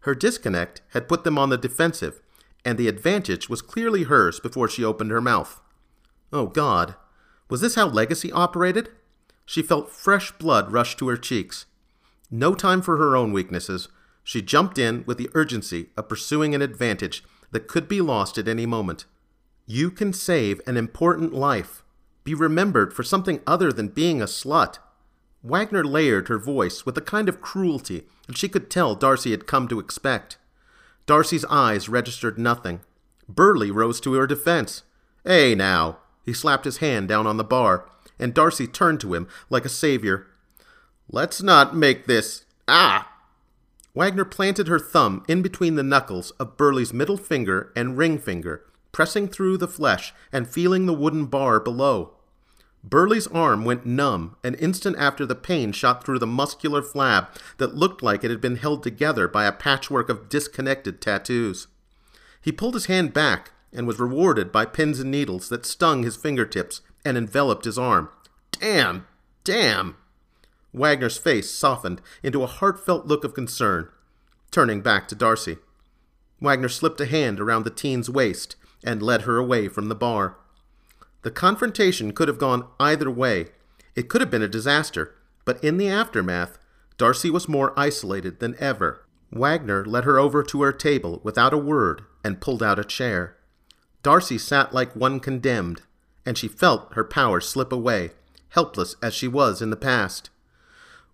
Her 0.01 0.13
disconnect 0.13 0.81
had 0.89 1.07
put 1.07 1.23
them 1.23 1.37
on 1.37 1.49
the 1.49 1.57
defensive, 1.57 2.21
and 2.65 2.77
the 2.77 2.87
advantage 2.87 3.47
was 3.47 3.61
clearly 3.61 4.03
hers 4.03 4.39
before 4.39 4.67
she 4.67 4.83
opened 4.83 5.11
her 5.11 5.21
mouth. 5.21 5.61
Oh, 6.33 6.47
God. 6.47 6.95
Was 7.49 7.61
this 7.61 7.75
how 7.75 7.87
Legacy 7.87 8.31
operated? 8.31 8.89
She 9.45 9.61
felt 9.61 9.91
fresh 9.91 10.31
blood 10.31 10.71
rush 10.71 10.97
to 10.97 11.07
her 11.07 11.17
cheeks. 11.17 11.65
No 12.31 12.55
time 12.55 12.81
for 12.81 12.97
her 12.97 13.15
own 13.15 13.31
weaknesses. 13.31 13.87
She 14.23 14.41
jumped 14.41 14.79
in 14.79 15.03
with 15.05 15.19
the 15.19 15.29
urgency 15.35 15.89
of 15.95 16.09
pursuing 16.09 16.55
an 16.55 16.63
advantage 16.63 17.23
that 17.51 17.67
could 17.67 17.87
be 17.87 18.01
lost 18.01 18.39
at 18.39 18.47
any 18.47 18.65
moment. 18.65 19.05
You 19.67 19.91
can 19.91 20.11
save 20.11 20.59
an 20.65 20.77
important 20.77 21.33
life. 21.33 21.83
Be 22.23 22.33
remembered 22.33 22.91
for 22.91 23.03
something 23.03 23.39
other 23.45 23.71
than 23.71 23.89
being 23.89 24.21
a 24.21 24.25
slut. 24.25 24.79
Wagner 25.43 25.83
layered 25.83 26.27
her 26.27 26.39
voice 26.39 26.87
with 26.87 26.97
a 26.97 27.01
kind 27.01 27.29
of 27.29 27.39
cruelty 27.39 28.07
that 28.25 28.37
she 28.37 28.49
could 28.49 28.71
tell 28.71 28.97
Darci 28.97 29.29
had 29.29 29.45
come 29.45 29.67
to 29.67 29.79
expect. 29.79 30.39
Darci's 31.07 31.45
eyes 31.45 31.89
registered 31.89 32.37
nothing. 32.37 32.81
Burley 33.27 33.71
rose 33.71 33.99
to 34.01 34.13
her 34.13 34.27
defense. 34.27 34.83
Hey, 35.23 35.55
now! 35.55 35.99
He 36.23 36.33
slapped 36.33 36.65
his 36.65 36.77
hand 36.77 37.07
down 37.07 37.27
on 37.27 37.37
the 37.37 37.43
bar, 37.43 37.87
and 38.17 38.33
Darci 38.33 38.71
turned 38.71 38.99
to 39.01 39.13
him 39.13 39.27
like 39.49 39.65
a 39.65 39.69
savior. 39.69 40.27
Let's 41.09 41.41
not 41.41 41.75
make 41.75 42.05
this. 42.05 42.45
Ah! 42.67 43.11
Wagner 43.93 44.25
planted 44.25 44.67
her 44.67 44.79
thumb 44.79 45.23
in 45.27 45.41
between 45.41 45.75
the 45.75 45.83
knuckles 45.83 46.31
of 46.31 46.57
Burley's 46.57 46.93
middle 46.93 47.17
finger 47.17 47.71
and 47.75 47.97
ring 47.97 48.17
finger 48.17 48.63
pressing 48.95 49.27
through 49.27 49.57
the 49.57 49.67
flesh 49.67 50.13
and 50.31 50.47
feeling 50.47 50.85
the 50.85 50.93
wooden 50.93 51.25
bar 51.25 51.59
below. 51.59 52.14
Burley's 52.87 53.25
arm 53.27 53.65
went 53.65 53.85
numb 53.85 54.35
an 54.43 54.53
instant 54.55 54.95
after 54.99 55.25
the 55.25 55.33
pain 55.33 55.71
shot 55.71 56.03
through 56.03 56.19
the 56.19 56.27
muscular 56.27 56.83
flab 56.83 57.27
that 57.57 57.73
looked 57.73 58.03
like 58.03 58.23
it 58.23 58.29
had 58.29 58.39
been 58.39 58.57
held 58.57 58.83
together 58.83 59.27
by 59.27 59.45
a 59.45 59.51
patchwork 59.51 60.07
of 60.07 60.29
disconnected 60.29 61.01
tattoos. 61.01 61.67
He 62.39 62.51
pulled 62.51 62.75
his 62.75 62.85
hand 62.85 63.11
back 63.11 63.51
and 63.73 63.87
was 63.87 63.99
rewarded 63.99 64.51
by 64.51 64.65
pins 64.65 64.99
and 64.99 65.09
needles 65.09 65.49
that 65.49 65.65
stung 65.65 66.03
his 66.03 66.15
fingertips 66.15 66.81
and 67.03 67.17
enveloped 67.17 67.65
his 67.65 67.77
arm. 67.77 68.09
Damn! 68.51 69.07
Damn! 69.43 69.97
Wagner's 70.71 71.17
face 71.17 71.49
softened 71.49 72.01
into 72.21 72.43
a 72.43 72.47
heartfelt 72.47 73.07
look 73.07 73.23
of 73.23 73.33
concern, 73.33 73.89
turning 74.51 74.81
back 74.81 75.07
to 75.07 75.15
Darci. 75.15 75.57
Wagner 76.39 76.69
slipped 76.69 77.01
a 77.01 77.05
hand 77.05 77.39
around 77.39 77.63
the 77.63 77.71
teen's 77.71 78.11
waist 78.11 78.55
and 78.83 79.01
led 79.01 79.23
her 79.23 79.37
away 79.37 79.69
from 79.69 79.89
the 79.89 79.95
bar. 79.95 80.37
The 81.25 81.31
confrontation 81.31 82.11
could 82.11 82.27
have 82.27 82.37
gone 82.37 82.67
either 82.79 83.09
way. 83.09 83.47
It 83.95 84.09
could 84.09 84.21
have 84.21 84.29
been 84.29 84.43
a 84.43 84.47
disaster, 84.47 85.15
but 85.43 85.61
in 85.63 85.77
the 85.77 85.87
aftermath, 85.87 86.59
Darci 86.99 87.31
was 87.31 87.49
more 87.49 87.73
isolated 87.75 88.39
than 88.39 88.55
ever. 88.59 89.03
Wagner 89.31 89.83
led 89.83 90.03
her 90.03 90.19
over 90.19 90.43
to 90.43 90.61
her 90.61 90.71
table 90.71 91.21
without 91.23 91.51
a 91.51 91.57
word 91.57 92.03
and 92.23 92.39
pulled 92.39 92.61
out 92.61 92.77
a 92.77 92.83
chair. 92.83 93.37
Darci 94.03 94.39
sat 94.39 94.71
like 94.71 94.95
one 94.95 95.19
condemned, 95.19 95.81
and 96.27 96.37
she 96.37 96.47
felt 96.47 96.93
her 96.93 97.03
power 97.03 97.41
slip 97.41 97.71
away, 97.71 98.11
helpless 98.49 98.95
as 99.01 99.15
she 99.15 99.27
was 99.27 99.63
in 99.63 99.71
the 99.71 99.75
past. 99.75 100.29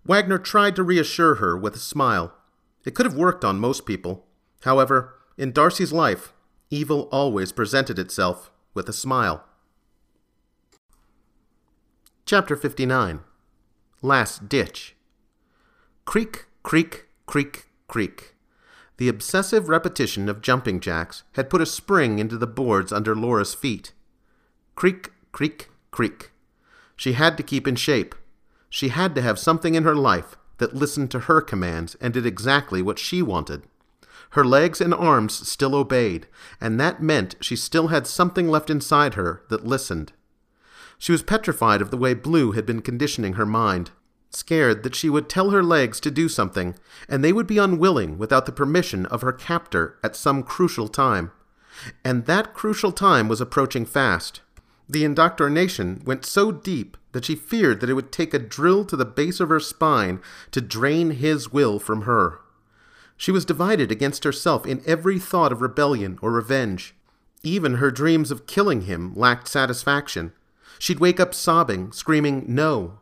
Wagner 0.04 0.36
tried 0.36 0.76
to 0.76 0.82
reassure 0.82 1.36
her 1.36 1.56
with 1.56 1.74
a 1.74 1.78
smile. 1.78 2.34
It 2.84 2.94
could 2.94 3.06
have 3.06 3.16
worked 3.16 3.46
on 3.46 3.58
most 3.58 3.86
people. 3.86 4.26
However, 4.60 5.14
in 5.38 5.54
Darci's 5.54 5.90
life, 5.90 6.34
evil 6.68 7.08
always 7.10 7.50
presented 7.50 7.98
itself 7.98 8.50
with 8.74 8.90
a 8.90 8.92
smile. 8.92 9.46
Chapter 12.34 12.56
59 12.56 13.20
Last 14.00 14.48
Ditch 14.48 14.96
Creak, 16.06 16.46
creak, 16.62 17.08
creak, 17.26 17.66
creak. 17.88 18.36
The 18.96 19.10
obsessive 19.10 19.68
repetition 19.68 20.30
of 20.30 20.40
jumping 20.40 20.80
jacks 20.80 21.24
had 21.32 21.50
put 21.50 21.60
a 21.60 21.66
spring 21.66 22.18
into 22.18 22.38
the 22.38 22.46
boards 22.46 22.90
under 22.90 23.14
Laura's 23.14 23.52
feet. 23.52 23.92
Creak, 24.76 25.10
creak, 25.30 25.68
creak. 25.90 26.30
She 26.96 27.12
had 27.12 27.36
to 27.36 27.42
keep 27.42 27.68
in 27.68 27.76
shape. 27.76 28.14
She 28.70 28.88
had 28.88 29.14
to 29.14 29.20
have 29.20 29.38
something 29.38 29.74
in 29.74 29.84
her 29.84 29.94
life 29.94 30.38
that 30.56 30.74
listened 30.74 31.10
to 31.10 31.20
her 31.28 31.42
commands 31.42 31.96
and 32.00 32.14
did 32.14 32.24
exactly 32.24 32.80
what 32.80 32.98
she 32.98 33.20
wanted. 33.20 33.64
Her 34.30 34.44
legs 34.46 34.80
and 34.80 34.94
arms 34.94 35.46
still 35.46 35.74
obeyed, 35.74 36.28
and 36.62 36.80
that 36.80 37.02
meant 37.02 37.34
she 37.42 37.56
still 37.56 37.88
had 37.88 38.06
something 38.06 38.48
left 38.48 38.70
inside 38.70 39.16
her 39.16 39.42
that 39.50 39.66
listened. 39.66 40.14
She 41.02 41.10
was 41.10 41.24
petrified 41.24 41.82
of 41.82 41.90
the 41.90 41.96
way 41.96 42.14
Blue 42.14 42.52
had 42.52 42.64
been 42.64 42.80
conditioning 42.80 43.32
her 43.32 43.44
mind, 43.44 43.90
scared 44.30 44.84
that 44.84 44.94
she 44.94 45.10
would 45.10 45.28
tell 45.28 45.50
her 45.50 45.60
legs 45.60 45.98
to 45.98 46.12
do 46.12 46.28
something, 46.28 46.76
and 47.08 47.24
they 47.24 47.32
would 47.32 47.48
be 47.48 47.58
unwilling 47.58 48.18
without 48.18 48.46
the 48.46 48.52
permission 48.52 49.06
of 49.06 49.20
her 49.20 49.32
captor 49.32 49.98
at 50.04 50.14
some 50.14 50.44
crucial 50.44 50.86
time. 50.86 51.32
And 52.04 52.26
that 52.26 52.54
crucial 52.54 52.92
time 52.92 53.26
was 53.26 53.40
approaching 53.40 53.84
fast. 53.84 54.42
The 54.88 55.02
indoctrination 55.02 56.02
went 56.06 56.24
so 56.24 56.52
deep 56.52 56.96
that 57.10 57.24
she 57.24 57.34
feared 57.34 57.80
that 57.80 57.90
it 57.90 57.94
would 57.94 58.12
take 58.12 58.32
a 58.32 58.38
drill 58.38 58.84
to 58.84 58.94
the 58.94 59.04
base 59.04 59.40
of 59.40 59.48
her 59.48 59.58
spine 59.58 60.20
to 60.52 60.60
drain 60.60 61.10
his 61.10 61.52
will 61.52 61.80
from 61.80 62.02
her. 62.02 62.38
She 63.16 63.32
was 63.32 63.44
divided 63.44 63.90
against 63.90 64.22
herself 64.22 64.64
in 64.64 64.84
every 64.86 65.18
thought 65.18 65.50
of 65.50 65.62
rebellion 65.62 66.20
or 66.22 66.30
revenge. 66.30 66.94
Even 67.42 67.78
her 67.78 67.90
dreams 67.90 68.30
of 68.30 68.46
killing 68.46 68.82
him 68.82 69.12
lacked 69.16 69.48
satisfaction. 69.48 70.32
She'd 70.82 70.98
wake 70.98 71.20
up 71.20 71.32
sobbing, 71.32 71.92
screaming, 71.92 72.44
No. 72.48 72.98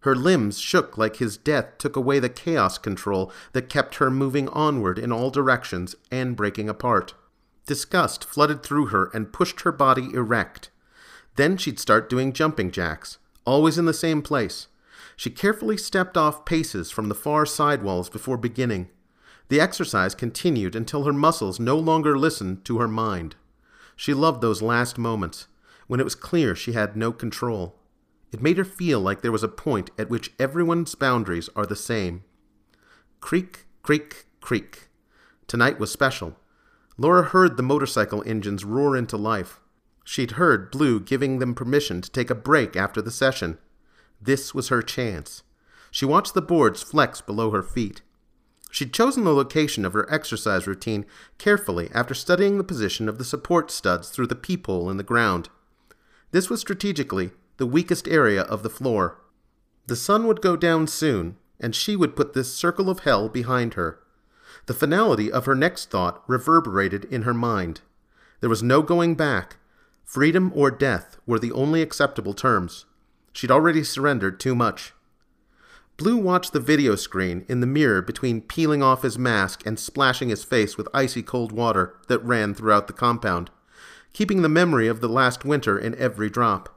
Her 0.00 0.14
limbs 0.14 0.58
shook 0.58 0.96
like 0.96 1.16
his 1.16 1.36
death 1.36 1.76
took 1.76 1.94
away 1.94 2.20
the 2.20 2.30
chaos 2.30 2.78
control 2.78 3.30
that 3.52 3.68
kept 3.68 3.96
her 3.96 4.10
moving 4.10 4.48
onward 4.48 4.98
in 4.98 5.12
all 5.12 5.28
directions 5.28 5.94
and 6.10 6.34
breaking 6.34 6.70
apart. 6.70 7.12
Disgust 7.66 8.24
flooded 8.24 8.62
through 8.62 8.86
her 8.86 9.10
and 9.12 9.30
pushed 9.30 9.60
her 9.60 9.72
body 9.72 10.08
erect. 10.14 10.70
Then 11.36 11.58
she'd 11.58 11.78
start 11.78 12.08
doing 12.08 12.32
jumping 12.32 12.70
jacks, 12.70 13.18
always 13.44 13.76
in 13.76 13.84
the 13.84 13.92
same 13.92 14.22
place. 14.22 14.68
She 15.14 15.28
carefully 15.28 15.76
stepped 15.76 16.16
off 16.16 16.46
paces 16.46 16.90
from 16.90 17.10
the 17.10 17.14
far 17.14 17.44
side 17.44 17.82
walls 17.82 18.08
before 18.08 18.38
beginning. 18.38 18.88
The 19.50 19.60
exercise 19.60 20.14
continued 20.14 20.74
until 20.74 21.04
her 21.04 21.12
muscles 21.12 21.60
no 21.60 21.76
longer 21.76 22.16
listened 22.16 22.64
to 22.64 22.78
her 22.78 22.88
mind. 22.88 23.36
She 23.96 24.14
loved 24.14 24.40
those 24.40 24.62
last 24.62 24.96
moments, 24.96 25.46
when 25.88 25.98
it 25.98 26.04
was 26.04 26.14
clear 26.14 26.54
she 26.54 26.72
had 26.72 26.96
no 26.96 27.10
control. 27.10 27.74
It 28.30 28.42
made 28.42 28.58
her 28.58 28.64
feel 28.64 29.00
like 29.00 29.22
there 29.22 29.32
was 29.32 29.42
a 29.42 29.48
point 29.48 29.90
at 29.98 30.10
which 30.10 30.32
everyone's 30.38 30.94
boundaries 30.94 31.48
are 31.56 31.66
the 31.66 31.74
same. 31.74 32.22
Creak, 33.20 33.66
creak, 33.82 34.26
creak. 34.40 34.88
Tonight 35.48 35.80
was 35.80 35.90
special. 35.90 36.36
Laura 36.96 37.22
heard 37.22 37.56
the 37.56 37.62
motorcycle 37.62 38.22
engines 38.26 38.64
roar 38.64 38.96
into 38.96 39.16
life. 39.16 39.60
She'd 40.04 40.32
heard 40.32 40.70
Blue 40.70 41.00
giving 41.00 41.38
them 41.38 41.54
permission 41.54 42.00
to 42.02 42.10
take 42.10 42.30
a 42.30 42.34
break 42.34 42.76
after 42.76 43.00
the 43.00 43.10
session. 43.10 43.58
This 44.20 44.54
was 44.54 44.68
her 44.68 44.82
chance. 44.82 45.42
She 45.90 46.04
watched 46.04 46.34
the 46.34 46.42
boards 46.42 46.82
flex 46.82 47.20
below 47.20 47.50
her 47.50 47.62
feet. 47.62 48.02
She'd 48.70 48.92
chosen 48.92 49.24
the 49.24 49.32
location 49.32 49.84
of 49.84 49.94
her 49.94 50.12
exercise 50.12 50.66
routine 50.66 51.06
carefully 51.38 51.88
after 51.94 52.14
studying 52.14 52.58
the 52.58 52.64
position 52.64 53.08
of 53.08 53.16
the 53.16 53.24
support 53.24 53.70
studs 53.70 54.10
through 54.10 54.26
the 54.26 54.34
peephole 54.34 54.90
in 54.90 54.98
the 54.98 55.02
ground. 55.02 55.48
This 56.30 56.50
was 56.50 56.60
strategically 56.60 57.30
the 57.56 57.66
weakest 57.66 58.06
area 58.08 58.42
of 58.42 58.62
the 58.62 58.70
floor. 58.70 59.20
The 59.86 59.96
sun 59.96 60.26
would 60.26 60.42
go 60.42 60.56
down 60.56 60.86
soon, 60.86 61.36
and 61.58 61.74
she 61.74 61.96
would 61.96 62.16
put 62.16 62.34
this 62.34 62.54
circle 62.54 62.90
of 62.90 63.00
hell 63.00 63.28
behind 63.28 63.74
her. 63.74 64.00
The 64.66 64.74
finality 64.74 65.30
of 65.32 65.46
her 65.46 65.54
next 65.54 65.90
thought 65.90 66.22
reverberated 66.26 67.04
in 67.06 67.22
her 67.22 67.34
mind. 67.34 67.80
There 68.40 68.50
was 68.50 68.62
no 68.62 68.82
going 68.82 69.14
back, 69.14 69.56
Freedom 70.08 70.50
or 70.54 70.70
death 70.70 71.18
were 71.26 71.38
the 71.38 71.52
only 71.52 71.82
acceptable 71.82 72.32
terms. 72.32 72.86
She'd 73.34 73.50
already 73.50 73.84
surrendered 73.84 74.40
too 74.40 74.54
much. 74.54 74.94
Blue 75.98 76.16
watched 76.16 76.54
the 76.54 76.60
video 76.60 76.96
screen 76.96 77.44
in 77.46 77.60
the 77.60 77.66
mirror 77.66 78.00
between 78.00 78.40
peeling 78.40 78.82
off 78.82 79.02
his 79.02 79.18
mask 79.18 79.66
and 79.66 79.78
splashing 79.78 80.30
his 80.30 80.44
face 80.44 80.78
with 80.78 80.88
icy 80.94 81.22
cold 81.22 81.52
water 81.52 81.94
that 82.08 82.24
ran 82.24 82.54
throughout 82.54 82.86
the 82.86 82.94
compound, 82.94 83.50
keeping 84.18 84.42
the 84.42 84.48
memory 84.48 84.88
of 84.88 85.00
the 85.00 85.08
last 85.08 85.44
winter 85.44 85.78
in 85.78 85.94
every 85.94 86.28
drop. 86.28 86.76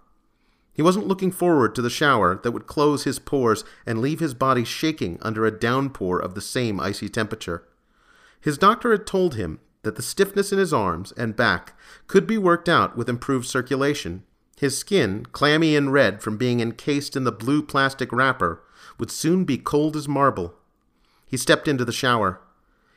He 0.76 0.84
wasn't 0.84 1.08
looking 1.08 1.32
forward 1.32 1.74
to 1.74 1.82
the 1.82 1.90
shower 1.90 2.40
that 2.44 2.52
would 2.52 2.68
close 2.68 3.04
his 3.04 3.18
pores 3.18 3.64
and 3.84 4.00
leave 4.00 4.20
his 4.20 4.36
body 4.36 4.64
shaking 4.64 5.18
under 5.24 5.44
a 5.44 5.60
downpour 5.60 6.20
of 6.20 6.36
the 6.36 6.40
same 6.40 6.80
icy 6.80 7.10
temperature. 7.10 7.68
His 8.40 8.60
doctor 8.60 8.92
had 8.92 9.08
told 9.08 9.34
him 9.34 9.60
that 9.82 9.96
the 9.96 10.04
stiffness 10.04 10.52
in 10.52 10.60
his 10.60 10.72
arms 10.72 11.14
and 11.14 11.36
back 11.36 11.74
could 12.06 12.28
be 12.28 12.38
worked 12.38 12.70
out 12.70 12.96
with 12.96 13.10
improved 13.10 13.48
circulation. 13.48 14.22
His 14.60 14.78
skin, 14.78 15.26
clammy 15.32 15.76
and 15.76 15.92
red 15.92 16.22
from 16.22 16.38
being 16.38 16.60
encased 16.60 17.16
in 17.16 17.24
the 17.24 17.32
blue 17.32 17.64
plastic 17.64 18.12
wrapper, 18.12 18.62
would 19.00 19.10
soon 19.10 19.46
be 19.46 19.58
cold 19.58 19.96
as 19.96 20.08
marble. 20.08 20.54
He 21.26 21.38
stepped 21.38 21.68
into 21.68 21.86
the 21.86 21.92
shower. 21.92 22.40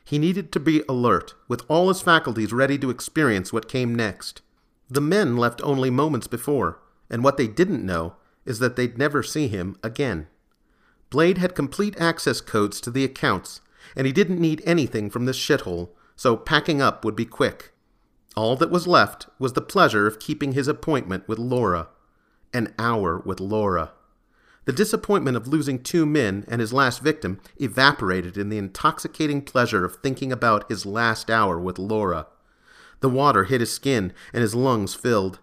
He 0.05 0.19
needed 0.19 0.51
to 0.51 0.59
be 0.59 0.83
alert, 0.87 1.33
with 1.47 1.63
all 1.67 1.89
his 1.89 2.01
faculties 2.01 2.53
ready 2.53 2.77
to 2.77 2.89
experience 2.89 3.51
what 3.51 3.67
came 3.67 3.93
next. 3.93 4.41
The 4.89 5.01
men 5.01 5.35
left 5.35 5.61
only 5.63 5.89
moments 5.89 6.27
before, 6.27 6.79
and 7.09 7.23
what 7.23 7.37
they 7.37 7.47
didn't 7.47 7.85
know 7.85 8.15
is 8.45 8.59
that 8.59 8.75
they'd 8.75 8.97
never 8.97 9.23
see 9.23 9.47
him 9.47 9.75
again. 9.83 10.27
Blade 11.09 11.39
had 11.39 11.55
complete 11.55 11.99
access 11.99 12.39
codes 12.39 12.79
to 12.81 12.91
the 12.91 13.03
accounts, 13.03 13.61
and 13.95 14.05
he 14.05 14.13
didn't 14.13 14.39
need 14.39 14.61
anything 14.65 15.09
from 15.09 15.25
this 15.25 15.37
shithole 15.37 15.89
so 16.15 16.37
packing 16.37 16.81
up 16.81 17.03
would 17.03 17.15
be 17.15 17.25
quick. 17.25 17.73
All 18.35 18.55
that 18.57 18.71
was 18.71 18.87
left 18.87 19.27
was 19.39 19.53
the 19.53 19.61
pleasure 19.61 20.07
of 20.07 20.19
keeping 20.19 20.53
his 20.53 20.67
appointment 20.67 21.27
with 21.27 21.39
Laura. 21.39 21.89
An 22.53 22.73
hour 22.79 23.19
with 23.19 23.39
Laura. 23.39 23.91
The 24.65 24.73
disappointment 24.73 25.37
of 25.37 25.47
losing 25.47 25.81
two 25.81 26.05
men 26.05 26.43
and 26.47 26.59
his 26.59 26.73
last 26.73 27.01
victim 27.01 27.39
evaporated 27.57 28.35
in 28.35 28.49
the 28.49 28.57
intoxicating 28.57 29.43
pleasure 29.43 29.85
of 29.85 29.97
thinking 29.97 30.31
about 30.31 30.69
his 30.69 30.85
last 30.85 31.29
hour 31.29 31.59
with 31.59 31.77
Laura. 31.77 32.27
The 32.99 33.09
water 33.09 33.43
hit 33.43 33.61
his 33.61 33.71
skin 33.71 34.11
and 34.33 34.41
his 34.41 34.55
lungs 34.55 34.95
filled. 34.95 35.39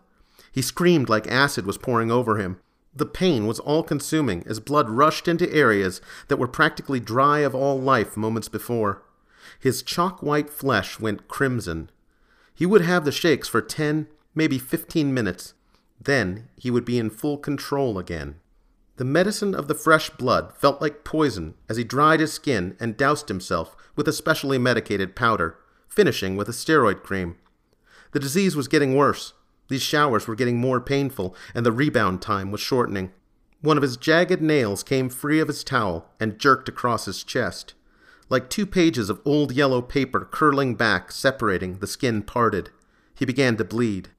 He 0.51 0.61
screamed 0.61 1.09
like 1.09 1.29
acid 1.29 1.67
was 1.67 1.79
pouring 1.79 2.11
over 2.11 2.37
him. 2.37 2.59
The 2.95 3.07
pain 3.07 3.47
was 3.47 3.61
all 3.61 3.85
consuming 3.85 4.43
as 4.47 4.61
blood 4.61 4.91
rushed 4.91 5.29
into 5.29 5.51
areas 5.53 6.01
that 6.29 6.39
were 6.39 6.49
practically 6.49 7.01
dry 7.01 7.39
of 7.39 7.55
all 7.55 7.81
life 7.81 8.17
moments 8.17 8.49
before. 8.49 9.03
His 9.59 9.83
chalk 9.83 10.23
white 10.23 10.51
flesh 10.51 10.99
went 10.99 11.29
crimson. 11.29 11.91
He 12.55 12.67
would 12.67 12.83
have 12.83 13.05
the 13.05 13.13
shakes 13.13 13.49
for 13.49 13.63
ten, 13.63 14.09
maybe 14.35 14.59
fifteen 14.59 15.15
minutes. 15.15 15.55
Then 16.01 16.49
he 16.57 16.71
would 16.71 16.85
be 16.85 16.99
in 16.99 17.09
full 17.09 17.39
control 17.39 17.99
again. 17.99 18.35
The 19.03 19.09
medicine 19.09 19.53
of 19.53 19.67
the 19.67 19.75
fresh 19.75 20.11
blood 20.11 20.55
felt 20.55 20.81
like 20.81 21.03
poison 21.03 21.55
as 21.69 21.77
he 21.77 21.83
dried 21.83 22.21
his 22.21 22.33
skin 22.33 22.77
and 22.79 22.97
doused 22.97 23.27
himself 23.27 23.75
with 23.97 24.07
a 24.07 24.13
specially 24.13 24.59
medicated 24.59 25.17
powder, 25.17 25.59
finishing 25.89 26.37
with 26.37 26.49
a 26.49 26.53
steroid 26.53 27.03
cream. 27.03 27.35
The 28.13 28.21
disease 28.21 28.55
was 28.55 28.69
getting 28.69 28.95
worse. 28.95 29.33
These 29.67 29.83
showers 29.83 30.29
were 30.29 30.37
getting 30.37 30.59
more 30.59 30.81
painful, 30.81 31.35
and 31.53 31.67
the 31.67 31.73
rebound 31.73 32.23
time 32.23 32.53
was 32.53 32.61
shortening. 32.61 33.11
One 33.61 33.77
of 33.77 33.83
his 33.83 33.97
jagged 33.97 34.41
nails 34.41 34.85
came 34.85 35.09
free 35.09 35.41
of 35.41 35.49
his 35.49 35.65
towel 35.65 36.09
and 36.21 36.39
jerked 36.39 36.69
across 36.69 37.07
his 37.07 37.25
chest. 37.25 37.75
Like 38.29 38.49
two 38.49 38.67
pages 38.67 39.11
of 39.11 39.21
old 39.25 39.51
yellow 39.51 39.83
paper 39.83 40.29
curling 40.31 40.77
back, 40.77 41.11
separating, 41.11 41.81
the 41.81 41.89
skin 41.89 42.23
parted. 42.23 42.71
He 43.17 43.25
began 43.25 43.57
to 43.57 43.65
bleed. 43.65 44.11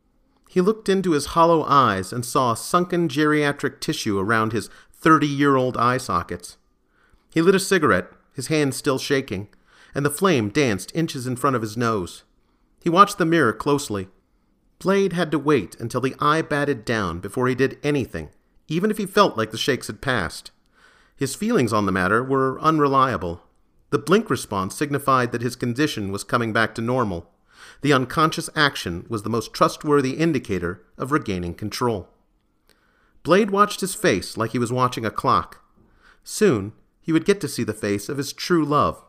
He 0.53 0.61
looked 0.61 0.87
into 0.87 1.13
his 1.13 1.33
hollow 1.33 1.63
eyes 1.63 2.13
and 2.13 2.23
saw 2.23 2.53
sunken 2.53 3.09
geriatric 3.09 3.79
tissue 3.79 4.19
around 4.19 4.53
his 4.53 4.69
30 4.91 5.25
year 5.25 5.55
old 5.55 5.75
eye 5.77 5.97
sockets. 5.97 6.57
He 7.31 7.41
lit 7.41 7.55
a 7.55 7.59
cigarette, 7.59 8.11
his 8.35 8.49
hand 8.49 8.75
still 8.75 8.99
shaking, 8.99 9.47
and 9.95 10.05
the 10.05 10.11
flame 10.11 10.49
danced 10.49 10.95
inches 10.95 11.25
in 11.25 11.37
front 11.37 11.55
of 11.55 11.63
his 11.63 11.75
nose. 11.75 12.21
He 12.79 12.87
watched 12.87 13.17
the 13.17 13.25
mirror 13.25 13.51
closely. 13.51 14.09
Blade 14.77 15.13
had 15.13 15.31
to 15.31 15.39
wait 15.39 15.75
until 15.79 16.01
the 16.01 16.15
eye 16.19 16.43
batted 16.43 16.85
down 16.85 17.19
before 17.19 17.47
he 17.47 17.55
did 17.55 17.79
anything, 17.81 18.29
even 18.67 18.91
if 18.91 18.99
he 18.99 19.07
felt 19.07 19.35
like 19.35 19.49
the 19.49 19.57
shakes 19.57 19.87
had 19.87 20.01
passed. 20.01 20.51
His 21.15 21.33
feelings 21.33 21.73
on 21.73 21.87
the 21.87 21.91
matter 21.91 22.23
were 22.23 22.61
unreliable. 22.61 23.41
The 23.89 23.97
blink 23.97 24.29
response 24.29 24.75
signified 24.75 25.31
that 25.31 25.41
his 25.41 25.55
condition 25.55 26.11
was 26.11 26.23
coming 26.23 26.53
back 26.53 26.75
to 26.75 26.81
normal. 26.83 27.32
The 27.83 27.91
unconscious 27.91 28.49
action 28.55 29.05
was 29.09 29.23
the 29.23 29.29
most 29.29 29.53
trustworthy 29.53 30.11
indicator 30.11 30.81
of 30.97 31.11
regaining 31.11 31.53
control. 31.53 32.07
Blade 33.23 33.51
watched 33.51 33.81
his 33.81 33.93
face 33.93 34.37
like 34.37 34.51
he 34.51 34.57
was 34.57 34.71
watching 34.71 35.05
a 35.05 35.11
clock. 35.11 35.61
Soon, 36.23 36.71
he 37.01 37.11
would 37.11 37.25
get 37.25 37.41
to 37.41 37.47
see 37.49 37.65
the 37.65 37.73
face 37.73 38.07
of 38.07 38.15
his 38.15 38.31
true 38.31 38.63
love, 38.63 39.03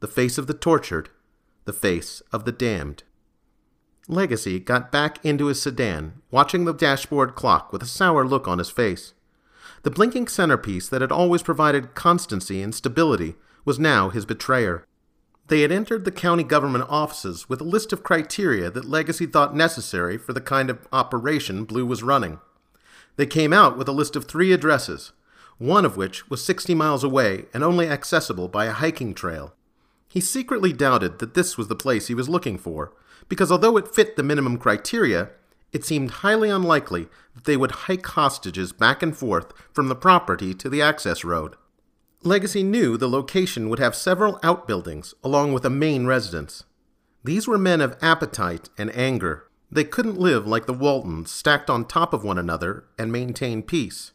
the 0.00 0.06
face 0.06 0.36
of 0.36 0.46
the 0.46 0.52
tortured, 0.52 1.08
the 1.64 1.72
face 1.72 2.20
of 2.30 2.44
the 2.44 2.52
damned. 2.52 3.02
Legacy 4.08 4.60
got 4.60 4.92
back 4.92 5.24
into 5.24 5.46
his 5.46 5.62
sedan, 5.62 6.20
watching 6.30 6.66
the 6.66 6.74
dashboard 6.74 7.34
clock 7.34 7.72
with 7.72 7.82
a 7.82 7.86
sour 7.86 8.26
look 8.26 8.46
on 8.46 8.58
his 8.58 8.68
face. 8.68 9.14
The 9.84 9.90
blinking 9.90 10.28
centerpiece 10.28 10.86
that 10.90 11.00
had 11.00 11.12
always 11.12 11.42
provided 11.42 11.94
constancy 11.94 12.60
and 12.60 12.74
stability 12.74 13.36
was 13.64 13.78
now 13.78 14.10
his 14.10 14.26
betrayer. 14.26 14.84
They 15.48 15.62
had 15.62 15.72
entered 15.72 16.04
the 16.04 16.12
county 16.12 16.44
government 16.44 16.84
offices 16.88 17.48
with 17.48 17.62
a 17.62 17.64
list 17.64 17.92
of 17.94 18.02
criteria 18.02 18.70
that 18.70 18.84
Legacy 18.84 19.24
thought 19.24 19.56
necessary 19.56 20.18
for 20.18 20.34
the 20.34 20.42
kind 20.42 20.68
of 20.68 20.86
operation 20.92 21.64
Blue 21.64 21.86
was 21.86 22.02
running. 22.02 22.38
They 23.16 23.26
came 23.26 23.54
out 23.54 23.78
with 23.78 23.88
a 23.88 23.92
list 23.92 24.14
of 24.14 24.26
three 24.26 24.52
addresses, 24.52 25.12
one 25.56 25.86
of 25.86 25.96
which 25.96 26.28
was 26.28 26.44
60 26.44 26.74
miles 26.74 27.02
away 27.02 27.46
and 27.54 27.64
only 27.64 27.88
accessible 27.88 28.48
by 28.48 28.66
a 28.66 28.72
hiking 28.72 29.14
trail. 29.14 29.54
He 30.06 30.20
secretly 30.20 30.72
doubted 30.72 31.18
that 31.18 31.32
this 31.32 31.56
was 31.56 31.68
the 31.68 31.74
place 31.74 32.06
he 32.08 32.14
was 32.14 32.28
looking 32.28 32.58
for, 32.58 32.92
because 33.28 33.50
although 33.50 33.78
it 33.78 33.94
fit 33.94 34.16
the 34.16 34.22
minimum 34.22 34.58
criteria, 34.58 35.30
it 35.72 35.84
seemed 35.84 36.10
highly 36.10 36.50
unlikely 36.50 37.08
that 37.34 37.44
they 37.44 37.56
would 37.56 37.70
hike 37.70 38.06
hostages 38.06 38.72
back 38.72 39.02
and 39.02 39.16
forth 39.16 39.52
from 39.72 39.88
the 39.88 39.96
property 39.96 40.52
to 40.54 40.68
the 40.68 40.82
access 40.82 41.24
road. 41.24 41.56
Legacy 42.22 42.64
knew 42.64 42.96
the 42.96 43.08
location 43.08 43.68
would 43.68 43.78
have 43.78 43.94
several 43.94 44.40
outbuildings 44.42 45.14
along 45.22 45.52
with 45.52 45.64
a 45.64 45.70
main 45.70 46.04
residence. 46.04 46.64
These 47.22 47.46
were 47.46 47.58
men 47.58 47.80
of 47.80 47.96
appetite 48.02 48.68
and 48.76 48.94
anger. 48.96 49.48
They 49.70 49.84
couldn't 49.84 50.18
live 50.18 50.46
like 50.46 50.66
the 50.66 50.72
Waltons, 50.72 51.30
stacked 51.30 51.70
on 51.70 51.84
top 51.84 52.12
of 52.12 52.24
one 52.24 52.38
another, 52.38 52.84
and 52.98 53.12
maintain 53.12 53.62
peace. 53.62 54.12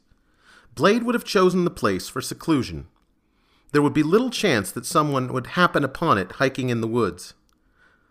Blade 0.76 1.04
would 1.04 1.16
have 1.16 1.24
chosen 1.24 1.64
the 1.64 1.70
place 1.70 2.10
for 2.10 2.22
seclusion. 2.22 2.88
There 3.72 3.82
would 3.82 3.94
be 3.94 4.04
little 4.04 4.30
chance 4.30 4.72
that 4.72 4.86
someone 4.86 5.32
would 5.32 5.48
happen 5.48 5.84
upon 5.84 6.18
it 6.18 6.34
hiking 6.34 6.70
in 6.70 6.82
the 6.82 6.88
woods. 6.88 7.36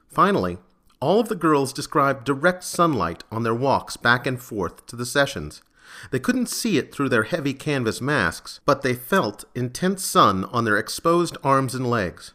Finally, 0.08 0.58
all 1.00 1.20
of 1.20 1.28
the 1.28 1.34
girls 1.34 1.72
described 1.72 2.25
direct 2.25 2.64
sunlight 2.64 3.25
on 3.30 3.42
their 3.42 3.54
walks 3.54 3.96
back 3.96 4.26
and 4.26 4.40
forth 4.40 4.87
to 4.87 4.96
the 4.96 5.06
sessions. 5.06 5.62
They 6.11 6.18
couldn't 6.18 6.49
see 6.49 6.78
it 6.78 6.94
through 6.94 7.08
their 7.08 7.25
heavy 7.25 7.54
canvas 7.54 8.00
masks, 8.00 8.61
but 8.64 8.82
they 8.82 8.94
felt 8.94 9.44
intense 9.54 10.04
sun 10.04 10.44
on 10.46 10.64
their 10.64 10.76
exposed 10.76 11.37
arms 11.42 11.75
and 11.75 11.88
legs. 11.88 12.32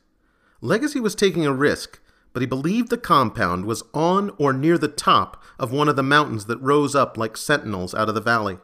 Legacy 0.61 0.99
was 0.99 1.15
taking 1.15 1.45
a 1.45 1.53
risk, 1.53 1.99
but 2.33 2.41
he 2.41 2.47
believed 2.47 2.89
the 2.89 2.97
compound 2.97 3.65
was 3.65 3.83
on 3.93 4.31
or 4.37 4.53
near 4.53 4.77
the 4.77 4.87
top 4.87 5.43
of 5.59 5.71
one 5.71 5.87
of 5.87 5.95
the 5.95 6.03
mountains 6.03 6.45
that 6.45 6.61
rose 6.61 6.95
up 6.95 7.17
like 7.17 7.37
sentinels 7.37 7.95
out 7.95 8.09
of 8.09 8.15
the 8.15 8.21
valley. 8.21 8.59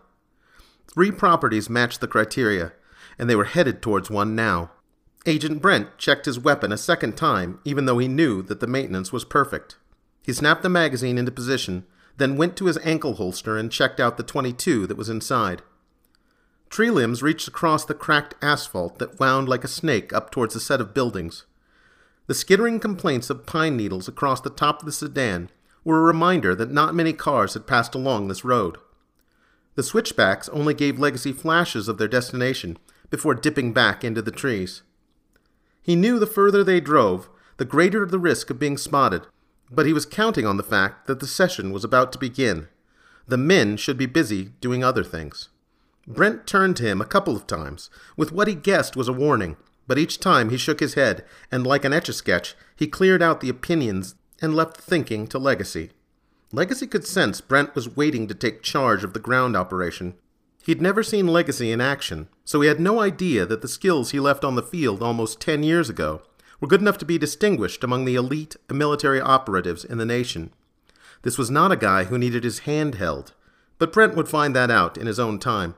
Three 0.91 1.11
properties 1.11 1.69
matched 1.69 2.01
the 2.01 2.07
criteria, 2.07 2.73
and 3.17 3.29
they 3.29 3.35
were 3.35 3.45
headed 3.45 3.81
towards 3.81 4.09
one 4.09 4.35
now. 4.35 4.71
Agent 5.25 5.61
Brent 5.61 5.97
checked 5.97 6.25
his 6.25 6.39
weapon 6.39 6.71
a 6.71 6.77
second 6.77 7.15
time, 7.15 7.59
even 7.63 7.85
though 7.85 7.97
he 7.97 8.07
knew 8.07 8.41
that 8.43 8.59
the 8.59 8.67
maintenance 8.67 9.11
was 9.11 9.23
perfect. 9.23 9.77
He 10.21 10.33
snapped 10.33 10.63
the 10.63 10.69
magazine 10.69 11.17
into 11.17 11.31
position, 11.31 11.85
then 12.17 12.37
went 12.37 12.55
to 12.57 12.65
his 12.65 12.77
ankle 12.83 13.15
holster 13.15 13.57
and 13.57 13.71
checked 13.71 13.99
out 13.99 14.17
the 14.17 14.23
22 14.23 14.87
that 14.87 14.97
was 14.97 15.09
inside. 15.09 15.61
Tree 16.69 16.89
limbs 16.89 17.21
reached 17.21 17.47
across 17.47 17.85
the 17.85 17.93
cracked 17.93 18.35
asphalt 18.41 18.99
that 18.99 19.19
wound 19.19 19.47
like 19.47 19.63
a 19.63 19.67
snake 19.67 20.11
up 20.11 20.31
towards 20.31 20.55
a 20.55 20.59
set 20.59 20.81
of 20.81 20.93
buildings. 20.93 21.45
The 22.27 22.33
skittering 22.33 22.79
complaints 22.79 23.29
of 23.29 23.45
pine 23.45 23.75
needles 23.75 24.07
across 24.07 24.41
the 24.41 24.49
top 24.49 24.79
of 24.79 24.85
the 24.85 24.91
sedan 24.91 25.49
were 25.83 25.99
a 25.99 26.03
reminder 26.03 26.55
that 26.55 26.71
not 26.71 26.95
many 26.95 27.13
cars 27.13 27.53
had 27.53 27.67
passed 27.67 27.93
along 27.93 28.27
this 28.27 28.45
road. 28.45 28.77
The 29.75 29.83
switchbacks 29.83 30.49
only 30.49 30.73
gave 30.73 30.99
Legacy 30.99 31.33
flashes 31.33 31.87
of 31.87 31.97
their 31.97 32.07
destination 32.07 32.77
before 33.09 33.35
dipping 33.35 33.73
back 33.73 34.03
into 34.03 34.21
the 34.21 34.31
trees. 34.31 34.83
He 35.81 35.95
knew 35.95 36.17
the 36.17 36.25
further 36.25 36.63
they 36.63 36.79
drove, 36.79 37.29
the 37.57 37.65
greater 37.65 38.05
the 38.05 38.19
risk 38.19 38.49
of 38.49 38.59
being 38.59 38.77
spotted, 38.77 39.27
but 39.73 39.85
he 39.85 39.93
was 39.93 40.05
counting 40.05 40.45
on 40.45 40.57
the 40.57 40.63
fact 40.63 41.07
that 41.07 41.19
the 41.19 41.27
session 41.27 41.71
was 41.71 41.83
about 41.83 42.11
to 42.11 42.19
begin. 42.19 42.67
The 43.27 43.37
men 43.37 43.77
should 43.77 43.97
be 43.97 44.05
busy 44.05 44.51
doing 44.61 44.83
other 44.83 45.03
things. 45.03 45.49
Brent 46.05 46.45
turned 46.45 46.77
to 46.77 46.83
him 46.83 47.01
a 47.01 47.05
couple 47.05 47.35
of 47.35 47.47
times, 47.47 47.89
with 48.15 48.31
what 48.31 48.47
he 48.47 48.55
guessed 48.55 48.95
was 48.95 49.07
a 49.07 49.13
warning, 49.13 49.57
but 49.87 49.97
each 49.97 50.19
time 50.19 50.49
he 50.49 50.57
shook 50.57 50.79
his 50.79 50.93
head, 50.93 51.25
and 51.51 51.65
like 51.65 51.85
an 51.85 51.93
etch 51.93 52.09
a 52.09 52.13
sketch, 52.13 52.55
he 52.75 52.87
cleared 52.87 53.21
out 53.21 53.41
the 53.41 53.49
opinions 53.49 54.15
and 54.41 54.55
left 54.55 54.77
thinking 54.77 55.25
to 55.27 55.39
Legacy. 55.39 55.91
Legacy 56.51 56.85
could 56.85 57.07
sense 57.07 57.41
Brent 57.41 57.73
was 57.73 57.95
waiting 57.95 58.27
to 58.27 58.35
take 58.35 58.61
charge 58.61 59.03
of 59.03 59.13
the 59.13 59.19
ground 59.19 59.55
operation. 59.55 60.13
He'd 60.65 60.81
never 60.81 61.01
seen 61.01 61.27
Legacy 61.27 61.71
in 61.71 61.81
action, 61.81 62.27
so 62.45 62.61
he 62.61 62.67
had 62.67 62.79
no 62.79 62.99
idea 62.99 63.45
that 63.45 63.61
the 63.61 63.67
skills 63.67 64.11
he 64.11 64.19
left 64.19 64.43
on 64.43 64.55
the 64.55 64.61
field 64.61 65.01
almost 65.01 65.41
ten 65.41 65.63
years 65.63 65.89
ago 65.89 66.21
were 66.63 66.67
good 66.67 66.79
enough 66.79 66.97
to 66.97 67.03
be 67.03 67.17
distinguished 67.17 67.83
among 67.83 68.05
the 68.05 68.15
elite 68.15 68.55
military 68.69 69.19
operatives 69.19 69.83
in 69.83 69.97
the 69.97 70.05
nation. 70.05 70.49
This 71.23 71.37
was 71.37 71.51
not 71.51 71.73
a 71.73 71.75
guy 71.75 72.05
who 72.05 72.17
needed 72.17 72.45
his 72.45 72.59
hand 72.59 72.95
held, 72.95 73.33
but 73.79 73.91
Brent 73.91 74.15
would 74.15 74.29
find 74.29 74.55
that 74.55 74.71
out 74.71 74.97
in 74.97 75.05
his 75.05 75.19
own 75.19 75.39
time. 75.39 75.75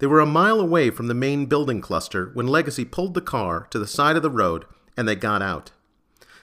They 0.00 0.06
were 0.06 0.20
a 0.20 0.26
mile 0.26 0.60
away 0.60 0.90
from 0.90 1.06
the 1.06 1.14
main 1.14 1.46
building 1.46 1.80
cluster 1.80 2.30
when 2.34 2.46
Legacy 2.46 2.84
pulled 2.84 3.14
the 3.14 3.22
car 3.22 3.66
to 3.70 3.78
the 3.78 3.86
side 3.86 4.14
of 4.14 4.22
the 4.22 4.28
road 4.28 4.66
and 4.94 5.08
they 5.08 5.14
got 5.14 5.40
out. 5.40 5.70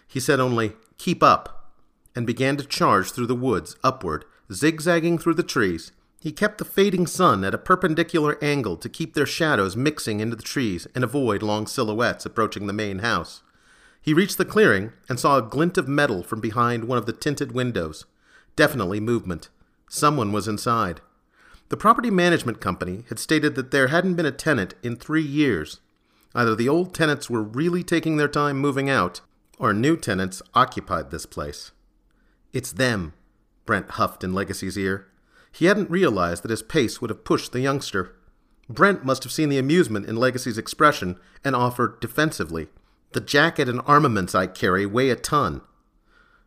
He 0.08 0.20
said 0.20 0.40
only, 0.40 0.74
Keep 0.98 1.22
up, 1.22 1.72
and 2.16 2.26
began 2.26 2.58
to 2.58 2.64
charge 2.66 3.12
through 3.12 3.28
the 3.28 3.36
woods, 3.36 3.76
upward, 3.84 4.26
zigzagging 4.52 5.20
through 5.20 5.36
the 5.36 5.44
trees. 5.44 5.92
He 6.20 6.32
kept 6.32 6.58
the 6.58 6.66
fading 6.66 7.06
sun 7.06 7.44
at 7.44 7.54
a 7.54 7.60
perpendicular 7.60 8.44
angle 8.44 8.78
to 8.78 8.90
keep 8.90 9.14
their 9.14 9.28
shadows 9.28 9.76
mixing 9.76 10.20
into 10.20 10.36
the 10.36 10.42
trees 10.42 10.88
and 10.96 11.04
avoid 11.04 11.44
long 11.44 11.68
silhouettes 11.68 12.26
approaching 12.26 12.66
the 12.66 12.74
main 12.74 13.00
house. 13.00 13.44
He 14.02 14.14
reached 14.14 14.38
the 14.38 14.46
clearing 14.46 14.94
and 15.08 15.20
saw 15.20 15.38
a 15.38 15.44
glint 15.44 15.78
of 15.78 15.88
metal 15.88 16.24
from 16.24 16.42
behind 16.42 16.86
one 16.86 16.98
of 16.98 17.06
the 17.06 17.14
tinted 17.14 17.52
windows. 17.52 18.06
Definitely 18.56 19.00
movement. 19.00 19.50
Someone 19.88 20.32
was 20.32 20.48
inside. 20.48 21.02
The 21.70 21.78
property 21.78 22.10
management 22.10 22.60
company 22.60 23.06
had 23.10 23.20
stated 23.20 23.56
that 23.56 23.72
there 23.72 23.88
hadn't 23.88 24.16
been 24.16 24.26
a 24.26 24.32
tenant 24.32 24.74
in 24.84 24.96
three 24.96 25.22
years. 25.22 25.80
Either 26.34 26.56
the 26.56 26.68
old 26.68 26.94
tenants 26.94 27.30
were 27.30 27.44
really 27.44 27.84
taking 27.84 28.18
their 28.18 28.28
time 28.28 28.58
moving 28.58 28.90
out, 28.90 29.22
or 29.60 29.74
new 29.74 29.96
tenants 29.96 30.42
occupied 30.54 31.12
this 31.12 31.26
place. 31.26 31.72
It's 32.52 32.72
them, 32.72 33.14
Brent 33.66 33.92
huffed 33.92 34.24
in 34.24 34.34
Legacy's 34.34 34.78
ear. 34.78 35.08
He 35.52 35.66
hadn't 35.66 35.92
realized 35.92 36.44
that 36.44 36.52
his 36.52 36.64
pace 36.64 37.00
would 37.00 37.10
have 37.10 37.24
pushed 37.24 37.52
the 37.52 37.60
youngster. 37.60 38.16
Brent 38.68 39.06
must 39.06 39.24
have 39.24 39.32
seen 39.32 39.50
the 39.50 39.60
amusement 39.60 40.08
in 40.08 40.16
Legacy's 40.16 40.58
expression 40.58 41.20
and 41.44 41.56
offered 41.56 42.00
defensively. 42.00 42.68
The 43.14 43.22
jacket 43.22 43.68
and 43.68 43.82
armaments 43.86 44.34
I 44.34 44.48
carry 44.48 44.86
weigh 44.86 45.10
a 45.10 45.16
ton. 45.16 45.62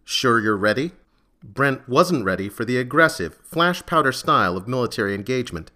Sure 0.03 0.41
you're 0.41 0.57
ready? 0.57 0.93
Brent 1.43 1.87
wasn't 1.87 2.25
ready 2.25 2.49
for 2.49 2.65
the 2.65 2.79
aggressive, 2.79 3.39
flash 3.45 3.85
powder 3.85 4.13
style 4.13 4.57
of 4.57 4.67
military 4.67 5.15
engagement. 5.15 5.71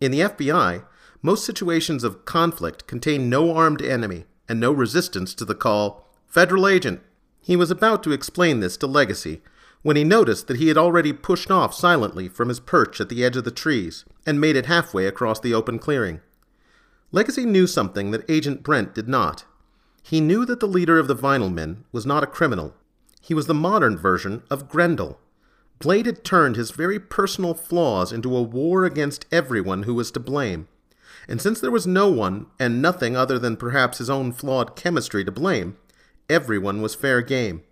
In 0.00 0.10
the 0.10 0.20
FBI, 0.20 0.84
most 1.20 1.44
situations 1.44 2.02
of 2.02 2.24
conflict 2.24 2.86
contain 2.86 3.28
no 3.28 3.54
armed 3.54 3.82
enemy 3.82 4.24
and 4.48 4.58
no 4.58 4.72
resistance 4.72 5.34
to 5.34 5.44
the 5.44 5.54
call, 5.54 6.08
Federal 6.26 6.66
Agent. 6.66 7.02
He 7.40 7.56
was 7.56 7.70
about 7.70 8.02
to 8.04 8.12
explain 8.12 8.60
this 8.60 8.78
to 8.78 8.86
Legacy 8.86 9.42
when 9.82 9.96
he 9.96 10.04
noticed 10.04 10.46
that 10.46 10.56
he 10.56 10.68
had 10.68 10.78
already 10.78 11.12
pushed 11.12 11.50
off 11.50 11.74
silently 11.74 12.28
from 12.28 12.48
his 12.48 12.58
perch 12.58 13.00
at 13.02 13.10
the 13.10 13.22
edge 13.22 13.36
of 13.36 13.44
the 13.44 13.50
trees 13.50 14.04
and 14.24 14.40
made 14.40 14.56
it 14.56 14.66
halfway 14.66 15.06
across 15.06 15.40
the 15.40 15.52
open 15.52 15.78
clearing. 15.78 16.20
Legacy 17.12 17.44
knew 17.44 17.66
something 17.66 18.10
that 18.12 18.28
Agent 18.30 18.62
Brent 18.62 18.94
did 18.94 19.08
not. 19.08 19.44
He 20.08 20.20
knew 20.20 20.44
that 20.46 20.60
the 20.60 20.68
leader 20.68 21.00
of 21.00 21.08
the 21.08 21.16
Vinyl 21.16 21.52
Men 21.52 21.82
was 21.90 22.06
not 22.06 22.22
a 22.22 22.28
criminal. 22.28 22.74
He 23.20 23.34
was 23.34 23.48
the 23.48 23.54
modern 23.54 23.98
version 23.98 24.44
of 24.48 24.68
Grendel. 24.68 25.18
Blade 25.80 26.06
had 26.06 26.22
turned 26.22 26.54
his 26.54 26.70
very 26.70 27.00
personal 27.00 27.54
flaws 27.54 28.12
into 28.12 28.36
a 28.36 28.40
war 28.40 28.84
against 28.84 29.26
everyone 29.32 29.82
who 29.82 29.94
was 29.94 30.12
to 30.12 30.20
blame. 30.20 30.68
And 31.26 31.42
since 31.42 31.60
there 31.60 31.72
was 31.72 31.88
no 31.88 32.08
one, 32.08 32.46
and 32.56 32.80
nothing 32.80 33.16
other 33.16 33.36
than 33.36 33.56
perhaps 33.56 33.98
his 33.98 34.08
own 34.08 34.30
flawed 34.30 34.76
chemistry 34.76 35.24
to 35.24 35.32
blame, 35.32 35.76
everyone 36.30 36.80
was 36.80 36.94
fair 36.94 37.20
game. 37.20 37.64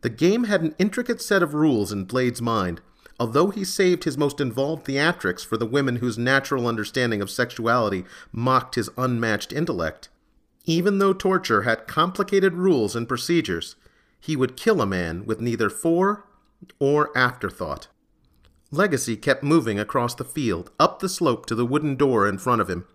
The 0.00 0.08
game 0.08 0.44
had 0.44 0.62
an 0.62 0.74
intricate 0.78 1.20
set 1.20 1.42
of 1.42 1.52
rules 1.52 1.92
in 1.92 2.04
Blade's 2.04 2.40
mind, 2.40 2.80
although 3.20 3.50
he 3.50 3.62
saved 3.62 4.04
his 4.04 4.16
most 4.16 4.40
involved 4.40 4.86
theatrics 4.86 5.44
for 5.44 5.58
the 5.58 5.66
women 5.66 5.96
whose 5.96 6.16
natural 6.16 6.66
understanding 6.66 7.20
of 7.20 7.28
sexuality 7.28 8.06
mocked 8.32 8.76
his 8.76 8.88
unmatched 8.96 9.52
intellect. 9.52 10.08
Even 10.68 10.98
though 10.98 11.14
torture 11.14 11.62
had 11.62 11.86
complicated 11.86 12.52
rules 12.52 12.94
and 12.94 13.08
procedures, 13.08 13.74
he 14.20 14.36
would 14.36 14.54
kill 14.54 14.82
a 14.82 14.86
man 14.86 15.24
with 15.24 15.40
neither 15.40 15.70
fore 15.70 16.26
or 16.78 17.10
afterthought. 17.16 17.88
Legacy 18.70 19.16
kept 19.16 19.42
moving 19.42 19.80
across 19.80 20.14
the 20.14 20.26
field, 20.26 20.70
up 20.78 20.98
the 20.98 21.08
slope 21.08 21.46
to 21.46 21.54
the 21.54 21.64
wooden 21.64 21.96
door 21.96 22.28
in 22.28 22.36
front 22.36 22.60
of 22.60 22.68
him. 22.68 22.86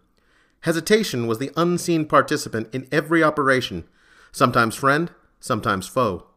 Hesitation 0.59 1.25
was 1.25 1.39
the 1.39 1.49
unseen 1.57 2.05
participant 2.05 2.69
in 2.71 2.87
every 2.91 3.23
operation, 3.23 3.85
sometimes 4.31 4.75
friend, 4.75 5.09
sometimes 5.39 5.87
foe. 5.87 6.27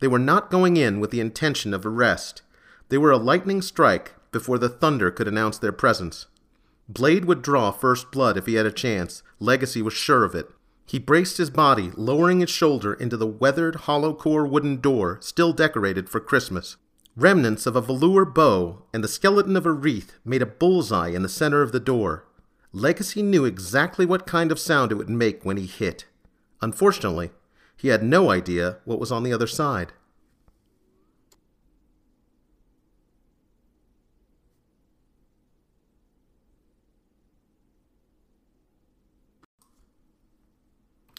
They 0.00 0.08
were 0.08 0.18
not 0.18 0.50
going 0.50 0.76
in 0.76 0.98
with 0.98 1.12
the 1.12 1.20
intention 1.20 1.72
of 1.72 1.86
arrest. 1.86 2.42
They 2.88 2.98
were 2.98 3.12
a 3.12 3.16
lightning 3.16 3.62
strike 3.62 4.14
before 4.32 4.58
the 4.58 4.68
thunder 4.68 5.12
could 5.12 5.28
announce 5.28 5.56
their 5.56 5.70
presence. 5.70 6.26
Blade 6.88 7.26
would 7.26 7.42
draw 7.42 7.70
first 7.70 8.10
blood 8.10 8.36
if 8.36 8.46
he 8.46 8.54
had 8.54 8.66
a 8.66 8.72
chance. 8.72 9.22
Legacy 9.38 9.80
was 9.80 9.94
sure 9.94 10.24
of 10.24 10.34
it. 10.34 10.50
He 10.86 10.98
braced 10.98 11.38
his 11.38 11.50
body, 11.50 11.90
lowering 11.96 12.40
his 12.40 12.50
shoulder 12.50 12.94
into 12.94 13.16
the 13.16 13.26
weathered, 13.26 13.74
hollow 13.74 14.14
core 14.14 14.46
wooden 14.46 14.80
door 14.80 15.18
still 15.20 15.52
decorated 15.52 16.08
for 16.08 16.20
Christmas. 16.20 16.76
Remnants 17.16 17.66
of 17.66 17.76
a 17.76 17.80
velour 17.80 18.24
bow 18.24 18.82
and 18.92 19.02
the 19.02 19.08
skeleton 19.08 19.56
of 19.56 19.66
a 19.66 19.72
wreath 19.72 20.18
made 20.24 20.42
a 20.42 20.46
bullseye 20.46 21.08
in 21.08 21.22
the 21.22 21.28
center 21.28 21.62
of 21.62 21.72
the 21.72 21.80
door. 21.80 22.26
Legacy 22.72 23.22
knew 23.22 23.44
exactly 23.44 24.04
what 24.04 24.26
kind 24.26 24.50
of 24.50 24.58
sound 24.58 24.90
it 24.90 24.96
would 24.96 25.08
make 25.08 25.44
when 25.44 25.56
he 25.56 25.66
hit. 25.66 26.06
Unfortunately, 26.60 27.30
he 27.76 27.88
had 27.88 28.02
no 28.02 28.30
idea 28.30 28.78
what 28.84 28.98
was 28.98 29.12
on 29.12 29.22
the 29.22 29.32
other 29.32 29.46
side. 29.46 29.92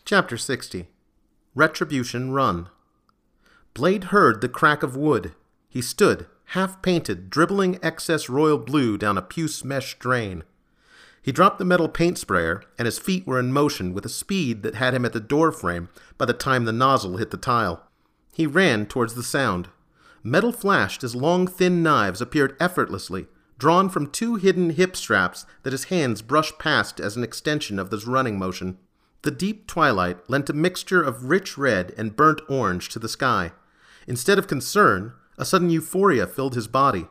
Chapter 0.07 0.37
60 0.37 0.87
Retribution 1.55 2.29
Run. 2.29 2.69
Blade 3.73 4.03
heard 4.05 4.39
the 4.39 4.47
crack 4.47 4.83
of 4.83 4.95
wood. 4.95 5.33
He 5.67 5.81
stood, 5.81 6.27
half 6.49 6.79
painted, 6.83 7.31
dribbling 7.31 7.79
excess 7.81 8.29
royal 8.29 8.59
blue 8.59 8.99
down 8.99 9.17
a 9.17 9.23
puce 9.23 9.63
mesh 9.65 9.97
drain. 9.97 10.43
He 11.23 11.31
dropped 11.31 11.57
the 11.57 11.65
metal 11.65 11.89
paint 11.89 12.19
sprayer, 12.19 12.61
and 12.77 12.85
his 12.85 12.99
feet 12.99 13.25
were 13.25 13.39
in 13.39 13.51
motion 13.51 13.95
with 13.95 14.05
a 14.05 14.09
speed 14.09 14.61
that 14.61 14.75
had 14.75 14.93
him 14.93 15.05
at 15.05 15.13
the 15.13 15.19
door 15.19 15.51
frame 15.51 15.89
by 16.19 16.25
the 16.25 16.33
time 16.33 16.65
the 16.65 16.71
nozzle 16.71 17.17
hit 17.17 17.31
the 17.31 17.35
tile. 17.37 17.81
He 18.31 18.45
ran 18.45 18.85
towards 18.85 19.15
the 19.15 19.23
sound. 19.23 19.69
Metal 20.21 20.51
flashed 20.51 21.03
as 21.03 21.15
long, 21.15 21.47
thin 21.47 21.81
knives 21.81 22.21
appeared 22.21 22.55
effortlessly, 22.59 23.25
drawn 23.57 23.89
from 23.89 24.11
two 24.11 24.35
hidden 24.35 24.69
hip 24.69 24.95
straps 24.95 25.47
that 25.63 25.73
his 25.73 25.85
hands 25.85 26.21
brushed 26.21 26.59
past 26.59 26.99
as 26.99 27.17
an 27.17 27.23
extension 27.23 27.79
of 27.79 27.89
this 27.89 28.05
running 28.05 28.37
motion. 28.37 28.77
The 29.25 29.31
deep 29.31 29.65
twilight 29.65 30.19
lent 30.29 30.51
a 30.51 30.53
mixture 30.53 31.01
of 31.01 31.31
rich 31.31 31.57
red 31.57 31.95
and 31.97 32.15
burnt 32.15 32.41
orange 32.47 32.89
to 32.89 32.99
the 32.99 33.09
sky. 33.09 33.53
Instead 34.05 34.37
of 34.37 34.47
concern, 34.47 35.13
a 35.35 35.43
sudden 35.43 35.71
euphoria 35.71 36.27
filled 36.27 36.53
his 36.53 36.67
body. 36.67 37.07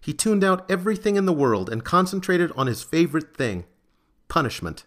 He 0.00 0.12
tuned 0.12 0.44
out 0.44 0.70
everything 0.70 1.16
in 1.16 1.26
the 1.26 1.32
world 1.32 1.68
and 1.68 1.84
concentrated 1.84 2.52
on 2.54 2.68
his 2.68 2.84
favorite 2.84 3.36
thing 3.36 3.64
punishment. 4.28 4.84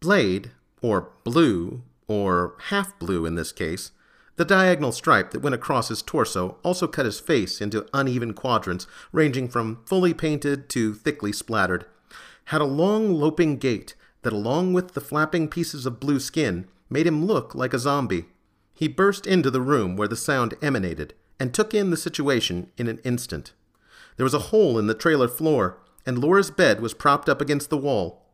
Blade, 0.00 0.52
or 0.80 1.10
blue, 1.22 1.82
or 2.08 2.56
half 2.68 2.98
blue 2.98 3.26
in 3.26 3.34
this 3.34 3.52
case, 3.52 3.90
the 4.36 4.46
diagonal 4.46 4.92
stripe 4.92 5.32
that 5.32 5.42
went 5.42 5.54
across 5.54 5.88
his 5.88 6.00
torso 6.00 6.56
also 6.64 6.86
cut 6.86 7.04
his 7.04 7.20
face 7.20 7.60
into 7.60 7.86
uneven 7.92 8.32
quadrants, 8.32 8.86
ranging 9.12 9.48
from 9.48 9.82
fully 9.84 10.14
painted 10.14 10.70
to 10.70 10.94
thickly 10.94 11.30
splattered, 11.30 11.84
had 12.46 12.62
a 12.62 12.64
long 12.64 13.12
loping 13.12 13.58
gait 13.58 13.94
that, 14.22 14.32
along 14.32 14.72
with 14.72 14.94
the 14.94 15.00
flapping 15.00 15.48
pieces 15.48 15.86
of 15.86 16.00
blue 16.00 16.20
skin, 16.20 16.66
made 16.88 17.06
him 17.06 17.24
look 17.24 17.54
like 17.54 17.72
a 17.72 17.78
zombie. 17.78 18.26
He 18.72 18.88
burst 18.88 19.26
into 19.26 19.50
the 19.50 19.60
room 19.60 19.96
where 19.96 20.08
the 20.08 20.16
sound 20.16 20.54
emanated 20.62 21.14
and 21.38 21.54
took 21.54 21.72
in 21.72 21.90
the 21.90 21.96
situation 21.96 22.70
in 22.76 22.86
an 22.86 22.98
instant. 23.04 23.52
There 24.16 24.24
was 24.24 24.34
a 24.34 24.50
hole 24.50 24.78
in 24.78 24.86
the 24.86 24.94
trailer 24.94 25.28
floor, 25.28 25.78
and 26.04 26.18
Laura's 26.18 26.50
bed 26.50 26.80
was 26.80 26.94
propped 26.94 27.28
up 27.28 27.40
against 27.40 27.70
the 27.70 27.78
wall. 27.78 28.26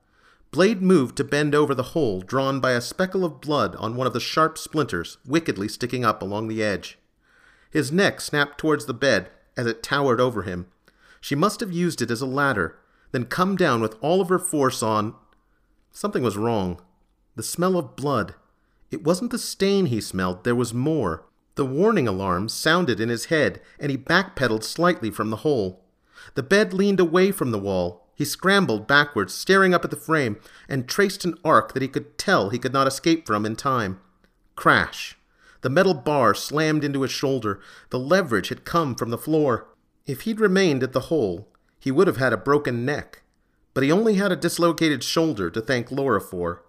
Blade 0.51 0.81
moved 0.81 1.17
to 1.17 1.25
bend 1.25 1.55
over 1.55 1.75
the 1.75 1.93
hole 1.95 2.21
drawn 2.21 2.61
by 2.61 2.73
a 2.73 2.81
speckle 2.81 3.25
of 3.25 3.41
blood 3.41 3.77
on 3.77 3.97
one 3.97 4.07
of 4.07 4.13
the 4.13 4.21
sharp 4.21 4.57
splinters 4.57 5.19
wickedly 5.27 5.69
sticking 5.69 6.05
up 6.05 6.23
along 6.23 6.49
the 6.49 6.63
edge. 6.63 6.99
His 7.71 7.93
neck 7.93 8.21
snapped 8.21 8.59
towards 8.59 8.87
the 8.87 8.95
bed 8.95 9.29
as 9.57 9.67
it 9.67 9.83
towered 9.83 10.21
over 10.21 10.43
him. 10.43 10.67
She 11.21 11.35
must 11.35 11.61
have 11.61 11.73
used 11.73 12.01
it 12.01 12.11
as 12.11 12.21
a 12.21 12.27
ladder, 12.27 12.79
then 13.13 13.25
come 13.25 13.57
down 13.57 13.81
with 13.81 13.97
all 14.01 14.21
of 14.21 14.29
her 14.29 14.39
force 14.39 14.83
on. 14.83 15.15
Something 15.97 16.23
was 16.23 16.37
wrong. 16.37 16.79
The 17.37 17.43
smell 17.43 17.79
of 17.79 17.97
blood. 17.97 18.35
It 18.91 19.03
wasn't 19.03 19.31
the 19.31 19.39
stain 19.39 19.87
he 19.87 20.03
smelled, 20.03 20.45
there 20.45 20.55
was 20.55 20.75
more. 20.75 21.25
The 21.55 21.65
warning 21.65 22.07
alarm 22.07 22.51
sounded 22.51 23.01
in 23.01 23.09
his 23.09 23.33
head, 23.33 23.63
and 23.81 23.91
he 23.91 23.97
backpedaled 23.97 24.63
slightly 24.63 25.11
from 25.11 25.31
the 25.31 25.39
hole. 25.39 25.87
The 26.35 26.43
bed 26.43 26.75
leaned 26.75 27.01
away 27.01 27.33
from 27.33 27.51
the 27.51 27.59
wall. 27.59 28.11
He 28.15 28.27
scrambled 28.27 28.87
backwards, 28.87 29.33
staring 29.33 29.73
up 29.73 29.87
at 29.87 29.91
the 29.91 29.97
frame, 29.97 30.37
and 30.69 30.87
traced 30.87 31.25
an 31.25 31.39
arc 31.43 31.73
that 31.73 31.81
he 31.81 31.89
could 31.89 32.19
tell 32.19 32.51
he 32.51 32.59
could 32.59 32.75
not 32.75 32.87
escape 32.87 33.27
from 33.27 33.47
in 33.47 33.57
time. 33.57 33.99
Crash. 34.55 35.17
The 35.63 35.71
metal 35.71 35.95
bar 35.95 36.35
slammed 36.35 36.85
into 36.85 37.01
his 37.01 37.11
shoulder. 37.11 37.59
The 37.89 37.99
leverage 37.99 38.51
had 38.51 38.67
come 38.67 38.97
from 38.97 39.09
the 39.09 39.17
floor. 39.17 39.69
If 40.05 40.21
he'd 40.21 40.41
remained 40.41 40.83
at 40.83 40.93
the 40.93 41.09
hole, 41.09 41.49
he 41.81 41.91
would 41.91 42.07
have 42.07 42.19
had 42.19 42.35
a 42.35 42.37
broken 42.37 42.85
neck. 42.85 43.23
But 43.77 43.83
he 43.83 43.93
only 43.93 44.15
had 44.15 44.33
a 44.33 44.37
dislocated 44.37 45.05
shoulder 45.05 45.51
to 45.51 45.61
thank 45.61 45.93
Laura 45.93 46.19
for. 46.19 46.63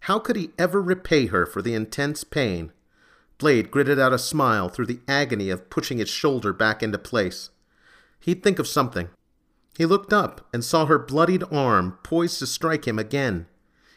How 0.00 0.18
could 0.18 0.36
he 0.36 0.50
ever 0.58 0.82
repay 0.82 1.28
her 1.28 1.46
for 1.46 1.62
the 1.62 1.72
intense 1.72 2.24
pain? 2.24 2.72
Blade 3.38 3.70
gritted 3.70 3.98
out 3.98 4.12
a 4.12 4.18
smile 4.18 4.68
through 4.68 4.84
the 4.84 5.00
agony 5.08 5.48
of 5.48 5.70
pushing 5.70 5.96
his 5.96 6.10
shoulder 6.10 6.52
back 6.52 6.82
into 6.82 6.98
place. 6.98 7.48
He'd 8.20 8.42
think 8.42 8.58
of 8.58 8.68
something. 8.68 9.08
He 9.78 9.86
looked 9.86 10.12
up 10.12 10.46
and 10.52 10.62
saw 10.62 10.84
her 10.84 10.98
bloodied 10.98 11.42
arm 11.50 11.96
poised 12.02 12.38
to 12.40 12.46
strike 12.46 12.86
him 12.86 12.98
again. 12.98 13.46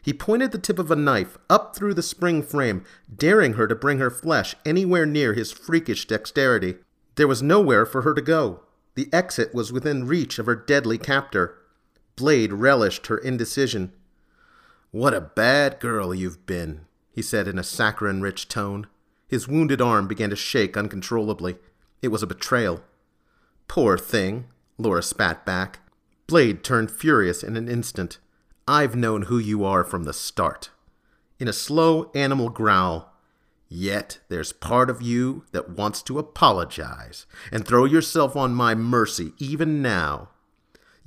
He 0.02 0.14
pointed 0.14 0.54
the 0.54 0.58
tip 0.58 0.80
of 0.80 0.90
a 0.90 0.96
knife 0.96 1.38
up 1.50 1.76
through 1.76 1.96
the 1.96 2.02
spring 2.02 2.42
frame, 2.42 2.86
daring 3.14 3.56
her 3.56 3.68
to 3.68 3.76
bring 3.76 4.00
her 4.00 4.10
flesh 4.10 4.56
anywhere 4.66 5.06
near 5.06 5.34
his 5.34 5.52
freakish 5.52 6.08
dexterity. 6.08 6.76
There 7.16 7.28
was 7.28 7.44
nowhere 7.44 7.86
for 7.86 8.04
her 8.04 8.14
to 8.14 8.22
go. 8.22 8.62
The 8.94 9.10
exit 9.12 9.54
was 9.54 9.74
within 9.74 10.08
reach 10.08 10.40
of 10.40 10.46
her 10.46 10.56
deadly 10.56 10.98
captor. 10.98 11.58
Blade 12.16 12.54
relished 12.54 13.08
her 13.08 13.18
indecision. 13.18 13.92
What 14.92 15.14
a 15.14 15.22
bad 15.22 15.80
girl 15.80 16.14
you've 16.14 16.46
been, 16.46 16.86
he 17.12 17.22
said 17.22 17.48
in 17.48 17.60
a 17.60 17.64
saccharine 17.64 18.22
rich 18.22 18.48
tone. 18.48 18.88
His 19.28 19.48
wounded 19.48 19.82
arm 19.82 20.08
began 20.08 20.30
to 20.30 20.36
shake 20.36 20.78
uncontrollably. 20.78 21.58
It 22.02 22.10
was 22.10 22.24
a 22.24 22.28
betrayal. 22.28 22.82
Poor 23.68 23.98
thing, 23.98 24.46
Laura 24.78 25.02
spat 25.02 25.46
back. 25.46 25.80
Blade 26.28 26.64
turned 26.64 26.92
furious 26.92 27.44
in 27.44 27.58
an 27.58 27.68
instant. 27.68 28.20
I've 28.68 28.96
known 28.96 29.24
who 29.24 29.38
you 29.38 29.66
are 29.66 29.84
from 29.84 30.04
the 30.04 30.14
start. 30.14 30.70
In 31.40 31.48
a 31.48 31.54
slow 31.54 32.12
animal 32.14 32.50
growl, 32.50 33.16
Yet 33.68 34.20
there's 34.30 34.54
part 34.54 34.90
of 34.90 35.02
you 35.02 35.46
that 35.52 35.70
wants 35.70 36.02
to 36.04 36.20
apologize 36.20 37.26
and 37.52 37.66
throw 37.66 37.86
yourself 37.86 38.36
on 38.36 38.54
my 38.54 38.76
mercy 38.76 39.34
even 39.38 39.82
now. 39.82 40.30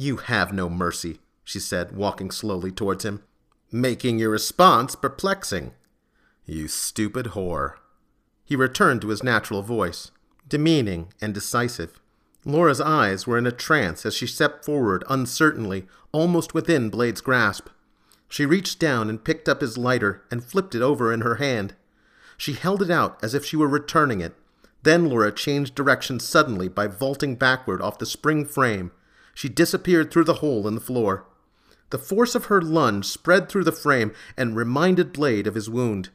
You 0.01 0.19
have 0.19 0.53
no 0.53 0.71
mercy, 0.71 1.19
she 1.43 1.59
said, 1.59 1.91
walking 1.91 2.31
slowly 2.31 2.71
towards 2.71 3.05
him, 3.05 3.25
making 3.73 4.21
your 4.21 4.31
response 4.31 4.95
perplexing. 4.95 5.73
You 6.47 6.69
stupid 6.69 7.27
whore. 7.35 7.75
He 8.45 8.55
returned 8.55 9.03
to 9.03 9.09
his 9.09 9.25
natural 9.25 9.61
voice, 9.61 10.13
demeaning 10.49 11.09
and 11.21 11.35
decisive. 11.35 12.01
Laura's 12.45 12.81
eyes 12.81 13.27
were 13.27 13.37
in 13.37 13.47
a 13.47 13.51
trance 13.51 14.07
as 14.07 14.15
she 14.15 14.29
stepped 14.29 14.65
forward 14.65 15.03
uncertainly, 15.11 15.89
almost 16.13 16.55
within 16.55 16.91
Blade's 16.91 17.21
grasp. 17.21 17.67
She 18.29 18.47
reached 18.47 18.79
down 18.79 19.11
and 19.11 19.25
picked 19.25 19.49
up 19.49 19.61
his 19.61 19.77
lighter 19.77 20.23
and 20.31 20.45
flipped 20.45 20.77
it 20.77 20.83
over 20.83 21.13
in 21.13 21.23
her 21.23 21.35
hand. 21.35 21.75
She 22.37 22.53
held 22.53 22.83
it 22.83 22.91
out 22.91 23.19
as 23.21 23.35
if 23.35 23.45
she 23.45 23.57
were 23.57 23.67
returning 23.67 24.21
it. 24.21 24.37
Then 24.85 25.09
Laura 25.09 25.33
changed 25.33 25.75
direction 25.75 26.21
suddenly 26.21 26.69
by 26.69 26.87
vaulting 26.87 27.35
backward 27.35 27.83
off 27.83 27.99
the 27.99 28.07
spring 28.07 28.47
frame. 28.47 28.93
She 29.39 29.49
disappeared 29.49 30.11
through 30.11 30.25
the 30.25 30.41
hole 30.43 30.67
in 30.67 30.75
the 30.75 30.81
floor. 30.81 31.25
The 31.91 31.99
force 31.99 32.35
of 32.35 32.47
her 32.47 32.61
lunge 32.61 33.05
spread 33.05 33.49
through 33.49 33.63
the 33.63 33.71
frame 33.71 34.13
and 34.37 34.57
reminded 34.57 35.13
Blade 35.13 35.47
of 35.47 35.55
his 35.55 35.71
wound. 35.71 36.09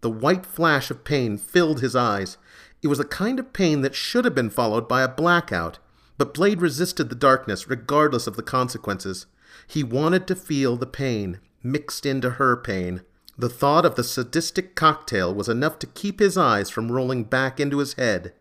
The 0.00 0.08
white 0.08 0.46
flash 0.46 0.90
of 0.90 1.04
pain 1.04 1.36
filled 1.36 1.82
his 1.82 1.94
eyes. 1.94 2.38
It 2.80 2.88
was 2.88 2.96
the 2.96 3.04
kind 3.04 3.38
of 3.38 3.52
pain 3.52 3.82
that 3.82 3.94
should 3.94 4.24
have 4.24 4.34
been 4.34 4.48
followed 4.48 4.88
by 4.88 5.02
a 5.02 5.08
blackout, 5.08 5.80
but 6.16 6.32
Blade 6.32 6.62
resisted 6.62 7.10
the 7.10 7.14
darkness 7.14 7.68
regardless 7.68 8.26
of 8.26 8.36
the 8.36 8.42
consequences. 8.42 9.26
He 9.66 9.84
wanted 9.84 10.26
to 10.28 10.34
feel 10.34 10.78
the 10.78 10.86
pain, 10.86 11.40
mixed 11.62 12.06
into 12.06 12.30
her 12.30 12.56
pain. 12.56 13.02
The 13.36 13.50
thought 13.50 13.84
of 13.84 13.96
the 13.96 14.02
sadistic 14.02 14.74
cocktail 14.74 15.34
was 15.34 15.46
enough 15.46 15.78
to 15.80 15.86
keep 15.86 16.20
his 16.20 16.38
eyes 16.38 16.70
from 16.70 16.90
rolling 16.90 17.24
back 17.24 17.60
into 17.60 17.80
his 17.80 17.92
head. 17.92 18.32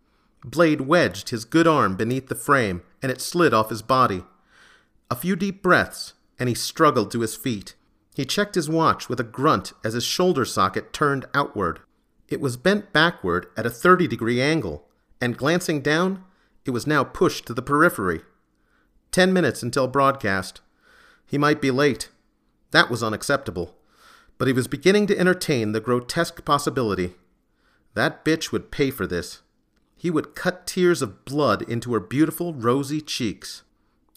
Blade 0.46 0.80
wedged 0.80 1.32
his 1.32 1.44
good 1.44 1.68
arm 1.68 1.98
beneath 1.98 2.30
the 2.30 2.36
frame, 2.36 2.82
and 3.02 3.12
it 3.12 3.22
slid 3.22 3.54
off 3.54 3.70
his 3.70 3.82
body. 3.82 4.24
A 5.10 5.16
few 5.16 5.36
deep 5.36 5.62
breaths, 5.62 6.14
and 6.40 6.48
he 6.48 6.56
struggled 6.56 7.12
to 7.12 7.22
his 7.22 7.36
feet. 7.36 7.76
He 8.16 8.26
checked 8.26 8.56
his 8.56 8.70
watch 8.70 9.10
with 9.10 9.20
a 9.20 9.24
grunt 9.26 9.74
as 9.84 9.94
his 9.94 10.04
shoulder 10.04 10.46
socket 10.46 10.94
turned 10.94 11.26
outward. 11.34 11.80
It 12.28 12.42
was 12.42 12.58
bent 12.58 12.94
backward 12.94 13.48
at 13.58 13.66
a 13.66 13.70
30 13.70 14.08
degree 14.08 14.42
angle, 14.42 14.88
and 15.20 15.38
glancing 15.38 15.82
down, 15.82 16.24
it 16.66 16.72
was 16.72 16.88
now 16.88 17.04
pushed 17.04 17.46
to 17.48 17.54
the 17.54 17.62
periphery. 17.62 18.22
Ten 19.12 19.34
minutes 19.34 19.62
until 19.62 19.88
broadcast. 19.88 20.62
He 21.26 21.38
might 21.38 21.62
be 21.62 21.72
late. 21.72 22.10
That 22.72 22.90
was 22.90 23.04
unacceptable. 23.04 23.76
But 24.38 24.48
he 24.48 24.54
was 24.54 24.68
beginning 24.68 25.08
to 25.08 25.20
entertain 25.20 25.72
the 25.72 25.82
grotesque 25.82 26.44
possibility. 26.46 27.16
That 27.94 28.24
bitch 28.24 28.52
would 28.52 28.72
pay 28.72 28.90
for 28.90 29.06
this. 29.06 29.42
He 30.02 30.10
would 30.10 30.34
cut 30.34 30.66
tears 30.66 31.04
of 31.04 31.26
blood 31.26 31.62
into 31.62 31.94
her 31.94 32.00
beautiful, 32.00 32.56
rosy 32.56 33.02
cheeks. 33.02 33.62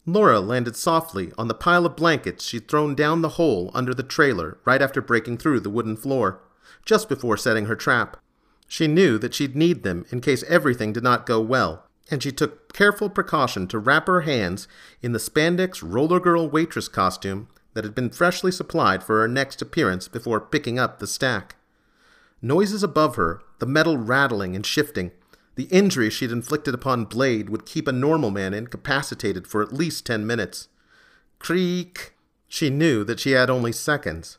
Laura 0.06 0.40
landed 0.40 0.76
softly 0.76 1.30
on 1.36 1.46
the 1.46 1.52
pile 1.52 1.84
of 1.84 1.94
blankets 1.94 2.42
she'd 2.42 2.68
thrown 2.68 2.94
down 2.94 3.20
the 3.20 3.36
hole 3.36 3.70
under 3.74 3.92
the 3.92 4.02
trailer 4.02 4.56
right 4.64 4.80
after 4.80 5.02
breaking 5.02 5.36
through 5.36 5.60
the 5.60 5.68
wooden 5.68 5.94
floor, 5.94 6.40
just 6.86 7.06
before 7.06 7.36
setting 7.36 7.66
her 7.66 7.76
trap. 7.76 8.16
She 8.66 8.86
knew 8.86 9.18
that 9.18 9.34
she'd 9.34 9.54
need 9.54 9.82
them 9.82 10.06
in 10.08 10.22
case 10.22 10.42
everything 10.44 10.94
did 10.94 11.02
not 11.02 11.26
go 11.26 11.38
well, 11.38 11.86
and 12.10 12.22
she 12.22 12.32
took 12.32 12.72
careful 12.72 13.10
precaution 13.10 13.68
to 13.68 13.78
wrap 13.78 14.06
her 14.06 14.22
hands 14.22 14.66
in 15.02 15.12
the 15.12 15.18
spandex 15.18 15.82
roller 15.82 16.18
girl 16.18 16.48
waitress 16.48 16.88
costume 16.88 17.48
that 17.74 17.84
had 17.84 17.94
been 17.94 18.08
freshly 18.08 18.50
supplied 18.50 19.04
for 19.04 19.20
her 19.20 19.28
next 19.28 19.60
appearance 19.60 20.08
before 20.08 20.40
picking 20.40 20.78
up 20.78 20.98
the 20.98 21.06
stack. 21.06 21.56
Noises 22.40 22.82
above 22.82 23.16
her, 23.16 23.42
the 23.58 23.66
metal 23.66 23.98
rattling 23.98 24.56
and 24.56 24.64
shifting, 24.64 25.10
the 25.56 25.64
injury 25.64 26.10
she'd 26.10 26.32
inflicted 26.32 26.74
upon 26.74 27.04
Blade 27.04 27.48
would 27.48 27.66
keep 27.66 27.86
a 27.86 27.92
normal 27.92 28.30
man 28.30 28.54
incapacitated 28.54 29.46
for 29.46 29.62
at 29.62 29.72
least 29.72 30.06
ten 30.06 30.26
minutes. 30.26 30.68
Creak! 31.38 32.14
She 32.48 32.70
knew 32.70 33.04
that 33.04 33.20
she 33.20 33.32
had 33.32 33.50
only 33.50 33.72
seconds. 33.72 34.38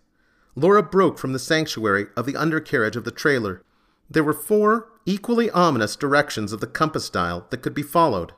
Laura 0.55 0.81
broke 0.81 1.17
from 1.17 1.33
the 1.33 1.39
sanctuary 1.39 2.07
of 2.15 2.25
the 2.25 2.35
undercarriage 2.35 2.95
of 2.95 3.03
the 3.03 3.11
trailer. 3.11 3.61
There 4.09 4.23
were 4.23 4.33
four 4.33 4.87
equally 5.05 5.49
ominous 5.51 5.95
directions 5.95 6.51
of 6.53 6.61
the 6.61 6.67
compass 6.67 7.09
dial 7.09 7.45
that 7.49 7.61
could 7.61 7.73
be 7.73 7.83
followed. 7.83 8.33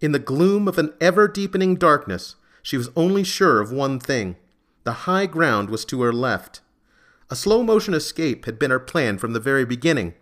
In 0.00 0.12
the 0.12 0.18
gloom 0.18 0.66
of 0.68 0.78
an 0.78 0.92
ever 1.00 1.28
deepening 1.28 1.76
darkness, 1.76 2.36
she 2.62 2.76
was 2.76 2.90
only 2.96 3.24
sure 3.24 3.60
of 3.60 3.70
one 3.70 4.00
thing 4.00 4.36
the 4.84 4.92
high 4.92 5.24
ground 5.24 5.70
was 5.70 5.84
to 5.86 6.02
her 6.02 6.12
left. 6.12 6.60
A 7.30 7.36
slow 7.36 7.62
motion 7.62 7.94
escape 7.94 8.44
had 8.44 8.58
been 8.58 8.70
her 8.70 8.78
plan 8.78 9.16
from 9.16 9.32
the 9.32 9.40
very 9.40 9.64
beginning. 9.64 10.12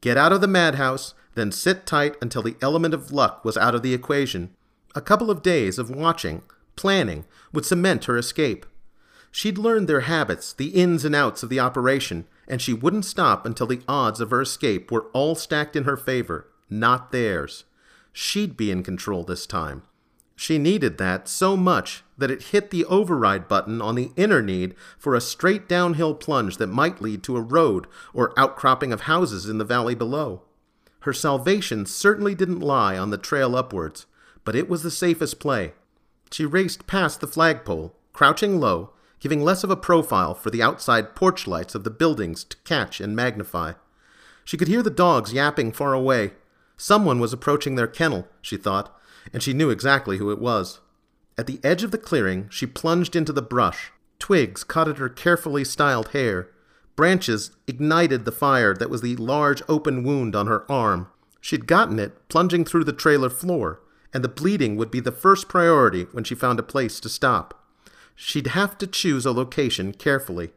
Get 0.00 0.16
out 0.16 0.32
of 0.32 0.40
the 0.40 0.48
madhouse, 0.48 1.14
then 1.34 1.52
sit 1.52 1.86
tight 1.86 2.16
until 2.20 2.42
the 2.42 2.56
element 2.60 2.94
of 2.94 3.12
luck 3.12 3.44
was 3.44 3.56
out 3.56 3.74
of 3.74 3.82
the 3.82 3.94
equation. 3.94 4.50
A 4.94 5.00
couple 5.00 5.30
of 5.30 5.42
days 5.42 5.78
of 5.78 5.90
watching, 5.90 6.42
planning, 6.76 7.24
would 7.52 7.66
cement 7.66 8.04
her 8.06 8.16
escape. 8.16 8.66
She'd 9.30 9.58
learned 9.58 9.88
their 9.88 10.00
habits, 10.00 10.52
the 10.52 10.68
ins 10.68 11.04
and 11.04 11.14
outs 11.14 11.42
of 11.42 11.50
the 11.50 11.60
operation, 11.60 12.26
and 12.48 12.62
she 12.62 12.72
wouldn't 12.72 13.04
stop 13.04 13.44
until 13.44 13.66
the 13.66 13.82
odds 13.86 14.20
of 14.20 14.30
her 14.30 14.40
escape 14.40 14.90
were 14.90 15.06
all 15.12 15.34
stacked 15.34 15.76
in 15.76 15.84
her 15.84 15.96
favor, 15.96 16.46
not 16.70 17.12
theirs. 17.12 17.64
She'd 18.12 18.56
be 18.56 18.70
in 18.70 18.82
control 18.82 19.24
this 19.24 19.46
time. 19.46 19.82
She 20.36 20.56
needed 20.56 20.96
that 20.98 21.28
so 21.28 21.56
much 21.56 22.02
that 22.18 22.30
it 22.30 22.44
hit 22.44 22.70
the 22.70 22.84
override 22.86 23.48
button 23.48 23.82
on 23.82 23.94
the 23.94 24.10
inner 24.16 24.42
need 24.42 24.74
for 24.98 25.14
a 25.14 25.20
straight 25.20 25.68
downhill 25.68 26.14
plunge 26.14 26.56
that 26.56 26.68
might 26.68 27.00
lead 27.00 27.22
to 27.22 27.36
a 27.36 27.42
road 27.42 27.86
or 28.14 28.38
outcropping 28.38 28.92
of 28.92 29.02
houses 29.02 29.48
in 29.48 29.58
the 29.58 29.64
valley 29.64 29.94
below. 29.94 30.42
Her 31.00 31.12
salvation 31.12 31.86
certainly 31.86 32.34
didn't 32.34 32.60
lie 32.60 32.96
on 32.96 33.10
the 33.10 33.18
trail 33.18 33.54
upwards, 33.54 34.06
but 34.44 34.56
it 34.56 34.68
was 34.68 34.82
the 34.82 34.90
safest 34.90 35.38
play. 35.38 35.72
She 36.30 36.44
raced 36.44 36.86
past 36.86 37.20
the 37.20 37.26
flagpole, 37.26 37.94
crouching 38.12 38.58
low, 38.58 38.90
giving 39.20 39.42
less 39.42 39.62
of 39.62 39.70
a 39.70 39.76
profile 39.76 40.34
for 40.34 40.50
the 40.50 40.62
outside 40.62 41.14
porch 41.14 41.46
lights 41.46 41.74
of 41.74 41.84
the 41.84 41.90
buildings 41.90 42.44
to 42.44 42.56
catch 42.64 43.00
and 43.00 43.14
magnify. 43.14 43.74
She 44.44 44.56
could 44.56 44.68
hear 44.68 44.82
the 44.82 44.90
dogs 44.90 45.32
yapping 45.32 45.72
far 45.72 45.92
away, 45.92 46.32
Someone 46.76 47.20
was 47.20 47.32
approaching 47.32 47.74
their 47.74 47.86
kennel, 47.86 48.28
she 48.42 48.56
thought, 48.56 48.94
and 49.32 49.42
she 49.42 49.54
knew 49.54 49.70
exactly 49.70 50.18
who 50.18 50.30
it 50.30 50.38
was. 50.38 50.80
At 51.38 51.46
the 51.46 51.60
edge 51.62 51.82
of 51.82 51.90
the 51.90 51.98
clearing, 51.98 52.48
she 52.50 52.66
plunged 52.66 53.14
into 53.14 53.32
the 53.32 53.42
brush. 53.42 53.92
Twigs 54.18 54.64
caught 54.64 54.88
at 54.88 54.98
her 54.98 55.08
carefully 55.08 55.64
styled 55.64 56.08
hair. 56.08 56.48
Branches 56.96 57.50
ignited 57.66 58.24
the 58.24 58.32
fire 58.32 58.74
that 58.74 58.88
was 58.88 59.02
the 59.02 59.16
large 59.16 59.62
open 59.68 60.02
wound 60.02 60.34
on 60.34 60.46
her 60.46 60.70
arm. 60.70 61.08
She'd 61.40 61.66
gotten 61.66 61.98
it 61.98 62.28
plunging 62.28 62.64
through 62.64 62.84
the 62.84 62.92
trailer 62.92 63.28
floor, 63.28 63.80
and 64.14 64.24
the 64.24 64.28
bleeding 64.28 64.76
would 64.76 64.90
be 64.90 65.00
the 65.00 65.12
first 65.12 65.46
priority 65.46 66.04
when 66.12 66.24
she 66.24 66.34
found 66.34 66.58
a 66.58 66.62
place 66.62 66.98
to 67.00 67.08
stop. 67.10 67.62
She'd 68.14 68.48
have 68.48 68.78
to 68.78 68.86
choose 68.86 69.26
a 69.26 69.32
location 69.32 69.92
carefully. 69.92 70.52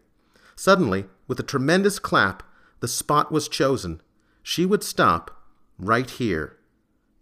Suddenly, 0.55 1.05
with 1.27 1.39
a 1.41 1.43
tremendous 1.43 1.99
clap, 1.99 2.41
the 2.79 2.87
spot 2.87 3.33
was 3.33 3.49
chosen. 3.49 4.01
She 4.41 4.65
would 4.65 4.83
stop 4.83 5.43
right 5.77 6.09
here. 6.09 6.57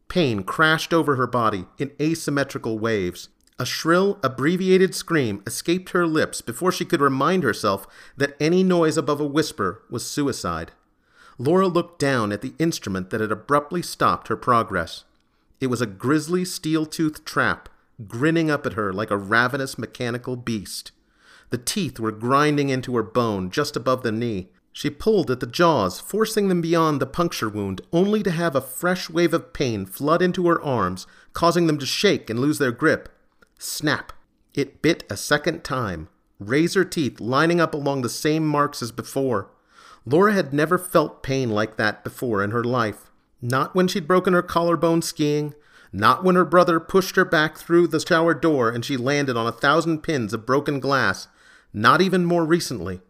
Pain 0.08 0.44
crashed 0.44 0.94
over 0.94 1.16
her 1.16 1.28
body 1.28 1.66
in 1.80 1.92
asymmetrical 2.00 2.78
waves. 2.78 3.30
A 3.60 3.66
shrill, 3.66 4.20
abbreviated 4.22 4.94
scream 4.94 5.42
escaped 5.48 5.90
her 5.90 6.06
lips 6.06 6.42
before 6.42 6.72
she 6.72 6.86
could 6.86 7.02
remind 7.02 7.44
herself 7.44 7.88
that 8.16 8.36
any 8.40 8.64
noise 8.64 8.98
above 8.98 9.20
a 9.20 9.26
whisper 9.26 9.82
was 9.90 10.06
suicide. 10.06 10.74
Laura 11.40 11.68
looked 11.68 12.00
down 12.00 12.32
at 12.32 12.42
the 12.42 12.54
instrument 12.60 13.10
that 13.10 13.22
had 13.22 13.32
abruptly 13.32 13.82
stopped 13.82 14.28
her 14.28 14.38
progress. 14.38 15.06
It 15.60 15.68
was 15.68 15.82
a 15.82 15.88
grisly 15.88 16.46
steel 16.46 16.86
toothed 16.86 17.26
trap, 17.26 17.68
grinning 18.08 18.52
up 18.52 18.66
at 18.68 18.74
her 18.74 18.94
like 18.94 19.10
a 19.10 19.18
ravenous 19.18 19.78
mechanical 19.78 20.36
beast. 20.36 20.92
The 21.50 21.58
teeth 21.58 22.00
were 22.00 22.12
grinding 22.12 22.70
into 22.70 22.96
her 22.96 23.04
bone 23.04 23.50
just 23.50 23.76
above 23.76 24.04
the 24.04 24.12
knee, 24.12 24.50
she 24.78 24.92
pulled 24.92 25.32
at 25.32 25.40
the 25.40 25.48
jaws, 25.48 26.00
forcing 26.00 26.50
them 26.50 26.62
beyond 26.62 27.02
the 27.02 27.08
puncture 27.08 27.50
wound, 27.50 27.82
only 27.92 28.22
to 28.22 28.30
have 28.30 28.56
a 28.56 28.62
fresh 28.62 29.10
wave 29.10 29.34
of 29.34 29.52
pain 29.52 29.88
flood 29.88 30.22
into 30.22 30.48
her 30.48 30.62
arms, 30.62 31.08
causing 31.34 31.66
them 31.66 31.80
to 31.80 31.86
shake 31.88 32.30
and 32.30 32.40
lose 32.40 32.60
their 32.60 32.72
grip. 32.72 33.10
Snap! 33.58 34.14
It 34.54 34.82
bit 34.82 35.04
a 35.10 35.18
second 35.18 35.64
time, 35.64 36.10
razor 36.40 36.86
teeth 36.86 37.20
lining 37.20 37.60
up 37.60 37.74
along 37.74 38.02
the 38.02 38.10
same 38.10 38.48
marks 38.48 38.82
as 38.82 38.92
before. 38.92 39.50
Laura 40.06 40.34
had 40.34 40.54
never 40.54 40.78
felt 40.78 41.24
pain 41.24 41.50
like 41.50 41.78
that 41.78 42.04
before 42.04 42.44
in 42.44 42.52
her 42.52 42.64
life. 42.64 43.12
Not 43.42 43.76
when 43.76 43.88
she'd 43.88 44.08
broken 44.08 44.34
her 44.34 44.42
collarbone 44.42 45.02
skiing, 45.02 45.54
not 45.92 46.24
when 46.24 46.36
her 46.36 46.46
brother 46.46 46.80
pushed 46.80 47.16
her 47.16 47.26
back 47.26 47.58
through 47.58 47.88
the 47.88 48.00
shower 48.00 48.34
door 48.34 48.70
and 48.70 48.84
she 48.86 48.98
landed 48.98 49.36
on 49.38 49.48
a 49.48 49.52
thousand 49.52 50.02
pins 50.02 50.34
of 50.34 50.46
broken 50.46 50.80
glass, 50.80 51.28
not 51.74 52.02
even 52.02 52.26
more 52.26 52.46
recently. 52.46 53.02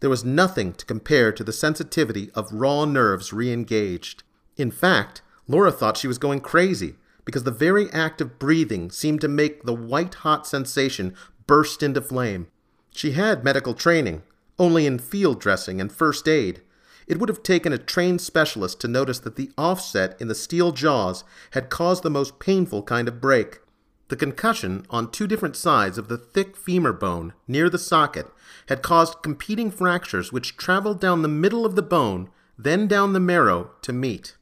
There 0.00 0.10
was 0.10 0.24
nothing 0.24 0.72
to 0.74 0.86
compare 0.86 1.32
to 1.32 1.44
the 1.44 1.52
sensitivity 1.52 2.30
of 2.34 2.52
raw 2.52 2.84
nerves 2.84 3.32
re 3.32 3.52
engaged. 3.52 4.22
In 4.56 4.70
fact, 4.70 5.22
Laura 5.46 5.70
thought 5.70 5.96
she 5.96 6.08
was 6.08 6.18
going 6.18 6.40
crazy 6.40 6.96
because 7.24 7.44
the 7.44 7.50
very 7.50 7.90
act 7.92 8.20
of 8.20 8.38
breathing 8.38 8.90
seemed 8.90 9.20
to 9.20 9.28
make 9.28 9.62
the 9.62 9.74
white 9.74 10.14
hot 10.14 10.46
sensation 10.46 11.14
burst 11.46 11.82
into 11.82 12.00
flame. 12.00 12.48
She 12.90 13.12
had 13.12 13.44
medical 13.44 13.74
training, 13.74 14.22
only 14.58 14.86
in 14.86 14.98
field 14.98 15.40
dressing 15.40 15.80
and 15.80 15.92
first 15.92 16.28
aid. 16.28 16.62
It 17.06 17.18
would 17.18 17.28
have 17.28 17.42
taken 17.42 17.72
a 17.72 17.78
trained 17.78 18.20
specialist 18.20 18.80
to 18.80 18.88
notice 18.88 19.18
that 19.20 19.36
the 19.36 19.50
offset 19.58 20.20
in 20.20 20.28
the 20.28 20.34
steel 20.34 20.72
jaws 20.72 21.24
had 21.52 21.70
caused 21.70 22.02
the 22.02 22.10
most 22.10 22.38
painful 22.38 22.82
kind 22.82 23.08
of 23.08 23.20
break. 23.20 23.60
The 24.08 24.16
concussion 24.16 24.84
on 24.90 25.10
two 25.10 25.26
different 25.26 25.56
sides 25.56 25.96
of 25.98 26.08
the 26.08 26.18
thick 26.18 26.56
femur 26.56 26.92
bone 26.92 27.32
near 27.48 27.70
the 27.70 27.78
socket 27.78 28.26
had 28.68 28.82
caused 28.82 29.22
competing 29.22 29.70
fractures 29.70 30.32
which 30.32 30.56
traveled 30.56 31.00
down 31.00 31.22
the 31.22 31.28
middle 31.28 31.64
of 31.64 31.76
the 31.76 31.82
bone, 31.82 32.28
then 32.58 32.86
down 32.86 33.14
the 33.14 33.20
marrow 33.20 33.70
to 33.80 33.92
meet. 33.92 34.36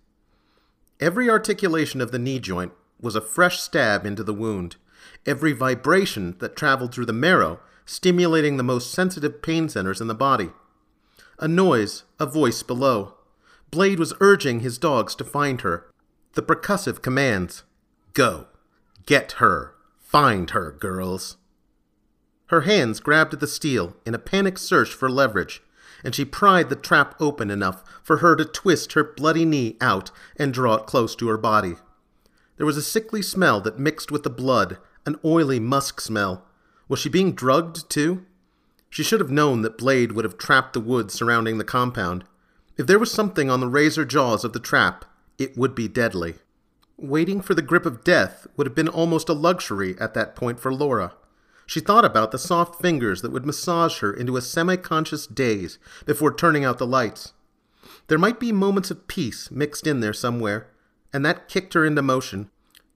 Every 1.01 1.31
articulation 1.31 2.03
of 2.03 2.13
the 2.13 2.19
knee 2.19 2.39
joint 2.39 2.73
was 3.01 3.17
a 3.17 3.23
fresh 3.23 3.59
stab 3.59 4.05
into 4.05 4.23
the 4.23 4.35
wound. 4.35 4.77
Every 5.25 5.53
vibration 5.53 6.37
that 6.41 6.57
traveled 6.57 6.95
through 6.95 7.07
the 7.07 7.13
marrow, 7.15 7.61
stimulating 7.87 8.57
the 8.57 8.63
most 8.63 8.91
sensitive 8.91 9.41
pain 9.41 9.69
centers 9.69 10.03
in 10.03 10.09
the 10.09 10.15
body. 10.15 10.51
A 11.39 11.49
noise, 11.49 12.05
a 12.19 12.27
voice 12.27 12.63
below. 12.63 13.15
Blade 13.71 13.99
was 13.99 14.13
urging 14.21 14.61
his 14.61 14.77
dogs 14.77 15.15
to 15.15 15.25
find 15.25 15.63
her. 15.63 15.87
The 16.35 16.43
percussive 16.43 17.01
commands 17.01 17.63
Go. 18.13 18.47
Get 19.07 19.33
her. 19.33 19.75
Find 19.99 20.51
her, 20.51 20.73
girls. 20.73 21.39
Her 22.47 22.63
hands 22.63 23.01
grabbed 23.01 23.33
at 23.33 23.41
the 23.41 23.47
steel 23.47 23.97
in 24.05 24.15
a 24.15 24.19
panicked 24.19 24.59
search 24.59 24.93
for 24.93 25.09
leverage, 25.09 25.63
and 26.05 26.15
she 26.15 26.25
pried 26.25 26.69
the 26.69 26.77
trap 26.77 27.15
open 27.21 27.51
enough 27.51 27.83
for 28.03 28.19
her 28.19 28.37
to 28.37 28.45
twist 28.45 28.93
her 28.95 29.05
bloody 29.05 29.45
knee 29.45 29.77
out 29.81 30.11
and 30.37 30.53
draw 30.53 30.75
it 30.75 30.87
close 30.87 31.15
to 31.17 31.29
her 31.29 31.39
body. 31.39 31.75
There 32.57 32.67
was 32.67 32.77
a 32.77 32.83
sickly 32.83 33.23
smell 33.23 33.61
that 33.63 33.79
mixed 33.79 34.11
with 34.11 34.23
the 34.23 34.31
blood, 34.31 34.79
an 35.07 35.17
oily 35.25 35.59
musk 35.59 36.01
smell. 36.01 36.45
Was 36.89 37.01
she 37.01 37.09
being 37.09 37.33
drugged, 37.33 37.89
too? 37.89 38.27
She 38.91 39.03
should 39.03 39.21
have 39.21 39.31
known 39.31 39.63
that 39.63 39.79
Blade 39.79 40.13
would 40.13 40.25
have 40.25 40.37
trapped 40.37 40.73
the 40.73 40.81
wood 40.81 41.11
surrounding 41.11 41.59
the 41.59 41.65
compound. 41.65 42.25
If 42.77 42.87
there 42.87 42.99
was 42.99 43.13
something 43.13 43.49
on 43.49 43.61
the 43.61 43.69
razor 43.69 44.05
jaws 44.05 44.45
of 44.45 44.53
the 44.53 44.61
trap, 44.61 45.05
it 45.39 45.57
would 45.57 45.75
be 45.75 45.89
deadly. 45.89 46.35
Waiting 46.99 47.41
for 47.41 47.55
the 47.55 47.63
grip 47.63 47.87
of 47.87 48.05
death 48.05 48.47
would 48.57 48.67
have 48.67 48.75
been 48.75 48.89
almost 48.89 49.29
a 49.29 49.33
luxury 49.33 49.97
at 49.99 50.13
that 50.15 50.37
point 50.37 50.61
for 50.61 50.73
Laura. 50.75 51.15
She 51.71 51.79
thought 51.79 52.05
about 52.05 52.33
the 52.33 52.39
soft 52.39 52.83
fingers 52.83 53.23
that 53.23 53.31
would 53.31 53.47
massage 53.47 54.01
her 54.01 54.13
into 54.13 54.37
a 54.37 54.43
semi 54.43 54.75
conscious 54.75 55.25
daze 55.25 55.79
before 56.05 56.35
turning 56.35 56.65
out 56.65 56.79
the 56.79 56.87
lights. 56.87 57.33
There 58.09 58.19
might 58.19 58.41
be 58.41 58.51
moments 58.51 58.91
of 58.91 59.07
peace 59.07 59.53
mixed 59.53 59.87
in 59.87 60.01
there 60.01 60.13
somewhere, 60.13 60.67
and 61.13 61.25
that 61.25 61.49
kicked 61.49 61.75
her 61.75 61.85
into 61.85 62.03
motion. 62.03 62.51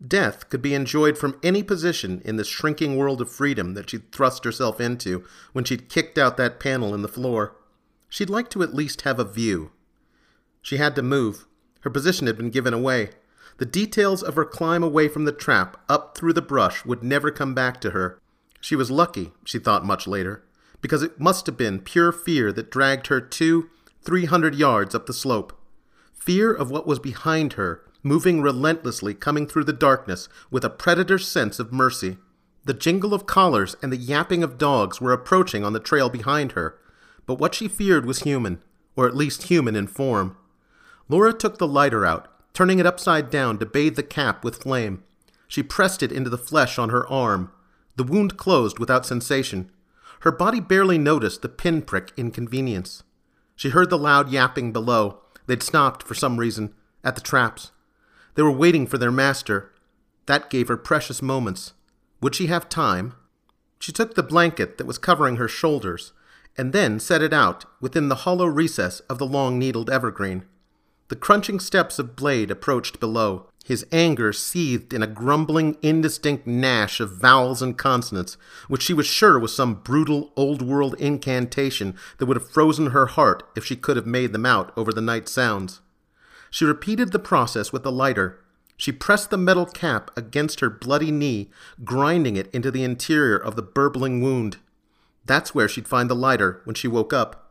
Death 0.04 0.50
could 0.50 0.60
be 0.60 0.74
enjoyed 0.74 1.16
from 1.16 1.38
any 1.40 1.62
position 1.62 2.20
in 2.24 2.34
this 2.34 2.48
shrinking 2.48 2.96
world 2.96 3.20
of 3.20 3.30
freedom 3.30 3.74
that 3.74 3.90
she'd 3.90 4.10
thrust 4.10 4.44
herself 4.44 4.80
into 4.80 5.22
when 5.52 5.64
she'd 5.64 5.88
kicked 5.88 6.18
out 6.18 6.36
that 6.36 6.58
panel 6.58 6.96
in 6.96 7.02
the 7.02 7.06
floor. 7.06 7.54
She'd 8.08 8.28
like 8.28 8.50
to 8.50 8.62
at 8.64 8.74
least 8.74 9.02
have 9.02 9.20
a 9.20 9.24
view. 9.24 9.70
She 10.62 10.78
had 10.78 10.96
to 10.96 11.02
move. 11.02 11.46
Her 11.82 11.90
position 11.90 12.26
had 12.26 12.36
been 12.36 12.50
given 12.50 12.74
away. 12.74 13.10
The 13.58 13.66
details 13.66 14.20
of 14.20 14.34
her 14.34 14.44
climb 14.44 14.82
away 14.82 15.06
from 15.06 15.26
the 15.26 15.32
trap, 15.32 15.76
up 15.88 16.18
through 16.18 16.32
the 16.32 16.42
brush, 16.42 16.84
would 16.84 17.04
never 17.04 17.30
come 17.30 17.54
back 17.54 17.80
to 17.82 17.90
her. 17.90 18.18
She 18.64 18.76
was 18.76 18.90
lucky, 18.90 19.30
she 19.44 19.58
thought 19.58 19.84
much 19.84 20.06
later, 20.06 20.42
because 20.80 21.02
it 21.02 21.20
must 21.20 21.44
have 21.44 21.56
been 21.58 21.80
pure 21.80 22.12
fear 22.12 22.50
that 22.54 22.70
dragged 22.70 23.08
her 23.08 23.20
two, 23.20 23.68
three 24.00 24.24
hundred 24.24 24.54
yards 24.54 24.94
up 24.94 25.04
the 25.04 25.12
slope. 25.12 25.52
Fear 26.14 26.54
of 26.54 26.70
what 26.70 26.86
was 26.86 26.98
behind 26.98 27.52
her, 27.52 27.82
moving 28.02 28.40
relentlessly, 28.40 29.12
coming 29.12 29.46
through 29.46 29.64
the 29.64 29.74
darkness 29.74 30.30
with 30.50 30.64
a 30.64 30.70
predator's 30.70 31.28
sense 31.28 31.58
of 31.58 31.74
mercy. 31.74 32.16
The 32.64 32.72
jingle 32.72 33.12
of 33.12 33.26
collars 33.26 33.76
and 33.82 33.92
the 33.92 33.98
yapping 33.98 34.42
of 34.42 34.56
dogs 34.56 34.98
were 34.98 35.12
approaching 35.12 35.62
on 35.62 35.74
the 35.74 35.78
trail 35.78 36.08
behind 36.08 36.52
her, 36.52 36.78
but 37.26 37.38
what 37.38 37.54
she 37.54 37.68
feared 37.68 38.06
was 38.06 38.20
human, 38.20 38.62
or 38.96 39.06
at 39.06 39.14
least 39.14 39.48
human 39.48 39.76
in 39.76 39.88
form. 39.88 40.38
Laura 41.10 41.34
took 41.34 41.58
the 41.58 41.68
lighter 41.68 42.06
out, 42.06 42.28
turning 42.54 42.78
it 42.78 42.86
upside 42.86 43.28
down 43.28 43.58
to 43.58 43.66
bathe 43.66 43.96
the 43.96 44.02
cap 44.02 44.42
with 44.42 44.62
flame. 44.62 45.04
She 45.48 45.62
pressed 45.62 46.02
it 46.02 46.10
into 46.10 46.30
the 46.30 46.38
flesh 46.38 46.78
on 46.78 46.88
her 46.88 47.06
arm. 47.08 47.50
The 47.96 48.04
wound 48.04 48.36
closed 48.36 48.78
without 48.78 49.06
sensation. 49.06 49.70
Her 50.20 50.32
body 50.32 50.60
barely 50.60 50.98
noticed 50.98 51.42
the 51.42 51.48
pinprick 51.48 52.12
inconvenience. 52.16 53.02
She 53.56 53.70
heard 53.70 53.90
the 53.90 53.98
loud 53.98 54.30
yapping 54.30 54.72
below. 54.72 55.20
They'd 55.46 55.62
stopped, 55.62 56.02
for 56.02 56.14
some 56.14 56.38
reason, 56.38 56.74
at 57.04 57.14
the 57.14 57.20
traps. 57.20 57.70
They 58.34 58.42
were 58.42 58.50
waiting 58.50 58.86
for 58.86 58.98
their 58.98 59.12
master. 59.12 59.72
That 60.26 60.50
gave 60.50 60.68
her 60.68 60.76
precious 60.76 61.22
moments. 61.22 61.74
Would 62.20 62.34
she 62.34 62.46
have 62.46 62.68
time? 62.68 63.14
She 63.78 63.92
took 63.92 64.14
the 64.14 64.22
blanket 64.22 64.78
that 64.78 64.86
was 64.86 64.98
covering 64.98 65.36
her 65.36 65.48
shoulders 65.48 66.12
and 66.56 66.72
then 66.72 66.98
set 66.98 67.20
it 67.20 67.32
out 67.32 67.64
within 67.80 68.08
the 68.08 68.24
hollow 68.24 68.46
recess 68.46 69.00
of 69.00 69.18
the 69.18 69.26
long 69.26 69.58
needled 69.58 69.90
evergreen. 69.90 70.44
The 71.08 71.16
crunching 71.16 71.60
steps 71.60 71.98
of 71.98 72.16
Blade 72.16 72.50
approached 72.50 72.98
below. 72.98 73.50
His 73.64 73.86
anger 73.90 74.30
seethed 74.34 74.92
in 74.92 75.02
a 75.02 75.06
grumbling, 75.06 75.78
indistinct 75.80 76.46
gnash 76.46 77.00
of 77.00 77.16
vowels 77.16 77.62
and 77.62 77.78
consonants, 77.78 78.36
which 78.68 78.82
she 78.82 78.92
was 78.92 79.06
sure 79.06 79.38
was 79.38 79.56
some 79.56 79.76
brutal, 79.76 80.34
old 80.36 80.60
world 80.60 80.94
incantation 80.98 81.96
that 82.18 82.26
would 82.26 82.36
have 82.36 82.50
frozen 82.50 82.88
her 82.88 83.06
heart 83.06 83.42
if 83.56 83.64
she 83.64 83.74
could 83.74 83.96
have 83.96 84.06
made 84.06 84.34
them 84.34 84.44
out 84.44 84.70
over 84.76 84.92
the 84.92 85.00
night 85.00 85.30
sounds. 85.30 85.80
She 86.50 86.66
repeated 86.66 87.10
the 87.10 87.18
process 87.18 87.72
with 87.72 87.84
the 87.84 87.90
lighter. 87.90 88.38
She 88.76 88.92
pressed 88.92 89.30
the 89.30 89.38
metal 89.38 89.64
cap 89.64 90.10
against 90.14 90.60
her 90.60 90.68
bloody 90.68 91.10
knee, 91.10 91.50
grinding 91.84 92.36
it 92.36 92.54
into 92.54 92.70
the 92.70 92.84
interior 92.84 93.36
of 93.38 93.56
the 93.56 93.62
burbling 93.62 94.20
wound. 94.20 94.58
That's 95.24 95.54
where 95.54 95.68
she'd 95.68 95.88
find 95.88 96.10
the 96.10 96.14
lighter 96.14 96.60
when 96.64 96.74
she 96.74 96.86
woke 96.86 97.14
up. 97.14 97.50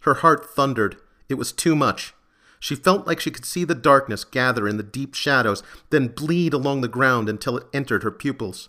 Her 0.00 0.14
heart 0.14 0.44
thundered. 0.44 0.96
It 1.28 1.34
was 1.34 1.52
too 1.52 1.76
much. 1.76 2.14
She 2.62 2.76
felt 2.76 3.08
like 3.08 3.18
she 3.18 3.32
could 3.32 3.44
see 3.44 3.64
the 3.64 3.74
darkness 3.74 4.22
gather 4.22 4.68
in 4.68 4.76
the 4.76 4.84
deep 4.84 5.14
shadows, 5.14 5.64
then 5.90 6.06
bleed 6.06 6.54
along 6.54 6.80
the 6.80 6.86
ground 6.86 7.28
until 7.28 7.56
it 7.56 7.66
entered 7.72 8.04
her 8.04 8.12
pupils. 8.12 8.68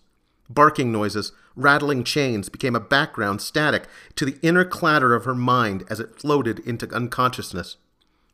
Barking 0.50 0.92
noises, 0.92 1.32
rattling 1.56 2.04
chains 2.04 2.50
became 2.50 2.76
a 2.76 2.80
background 2.80 3.40
static 3.40 3.86
to 4.16 4.26
the 4.26 4.40
inner 4.42 4.66
clatter 4.66 5.14
of 5.14 5.26
her 5.26 5.36
mind 5.36 5.84
as 5.92 6.00
it 6.00 6.20
floated 6.20 6.58
into 6.62 6.92
unconsciousness. 6.92 7.78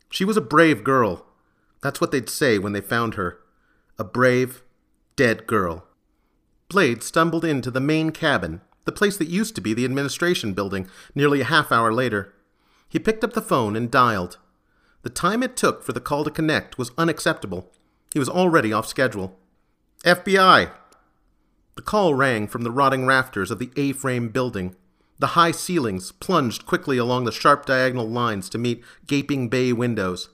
She 0.10 0.24
was 0.24 0.38
a 0.38 0.42
brave 0.42 0.82
girl. 0.86 1.26
That's 1.82 2.00
what 2.00 2.12
they'd 2.12 2.30
say 2.30 2.58
when 2.58 2.72
they 2.72 2.80
found 2.80 3.16
her. 3.16 3.42
A 3.98 4.06
brave, 4.06 4.64
dead 5.18 5.46
girl. 5.46 5.84
Blade 6.70 7.04
stumbled 7.04 7.44
into 7.44 7.70
the 7.70 7.82
main 7.82 8.12
cabin 8.12 8.62
the 8.86 8.94
place 8.94 9.18
that 9.18 9.28
used 9.28 9.56
to 9.56 9.62
be 9.62 9.74
the 9.74 9.84
administration 9.84 10.54
building, 10.54 10.88
nearly 11.14 11.42
a 11.42 11.52
half 11.52 11.70
hour 11.70 11.92
later. 11.92 12.34
He 12.88 12.98
picked 12.98 13.26
up 13.26 13.34
the 13.34 13.42
phone 13.42 13.76
and 13.76 13.92
dialed. 13.92 14.38
The 15.02 15.10
time 15.10 15.44
it 15.44 15.56
took 15.56 15.84
for 15.84 15.94
the 15.94 16.02
call 16.02 16.24
to 16.24 16.32
connect 16.32 16.78
was 16.78 16.92
unacceptable. 16.98 17.72
He 18.14 18.20
was 18.20 18.30
already 18.30 18.74
off 18.74 18.88
schedule. 18.88 19.38
FBI! 20.04 20.72
The 21.76 21.82
call 21.82 22.16
rang 22.16 22.48
from 22.48 22.64
the 22.64 22.72
rotting 22.72 23.06
rafters 23.06 23.52
of 23.52 23.60
the 23.60 23.72
A 23.78 23.94
frame 23.94 24.30
building. 24.30 24.76
The 25.20 25.28
high 25.28 25.52
ceilings 25.52 26.12
plunged 26.12 26.66
quickly 26.66 26.98
along 26.98 27.26
the 27.26 27.32
sharp 27.32 27.66
diagonal 27.66 28.10
lines 28.10 28.50
to 28.50 28.58
meet 28.58 28.84
gaping 29.08 29.48
bay 29.48 29.72
windows. 29.72 30.30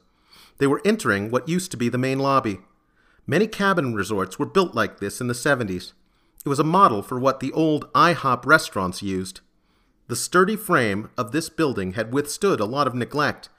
They 0.57 0.67
were 0.67 0.81
entering 0.85 1.29
what 1.29 1.49
used 1.49 1.71
to 1.71 1.77
be 1.77 1.89
the 1.89 1.97
main 1.97 2.19
lobby. 2.19 2.59
Many 3.27 3.47
cabin 3.47 3.93
resorts 3.93 4.39
were 4.39 4.45
built 4.45 4.73
like 4.73 4.99
this 4.99 5.19
in 5.19 5.27
the 5.27 5.33
70s. 5.33 5.93
It 6.45 6.49
was 6.49 6.59
a 6.59 6.63
model 6.63 7.01
for 7.01 7.19
what 7.19 7.39
the 7.39 7.51
old 7.53 7.91
IHOP 7.93 8.45
restaurants 8.45 9.01
used. 9.01 9.41
The 10.07 10.15
sturdy 10.15 10.55
frame 10.55 11.09
of 11.17 11.31
this 11.31 11.49
building 11.49 11.93
had 11.93 12.13
withstood 12.13 12.59
a 12.59 12.65
lot 12.65 12.85
of 12.85 12.93
neglect, 12.93 13.49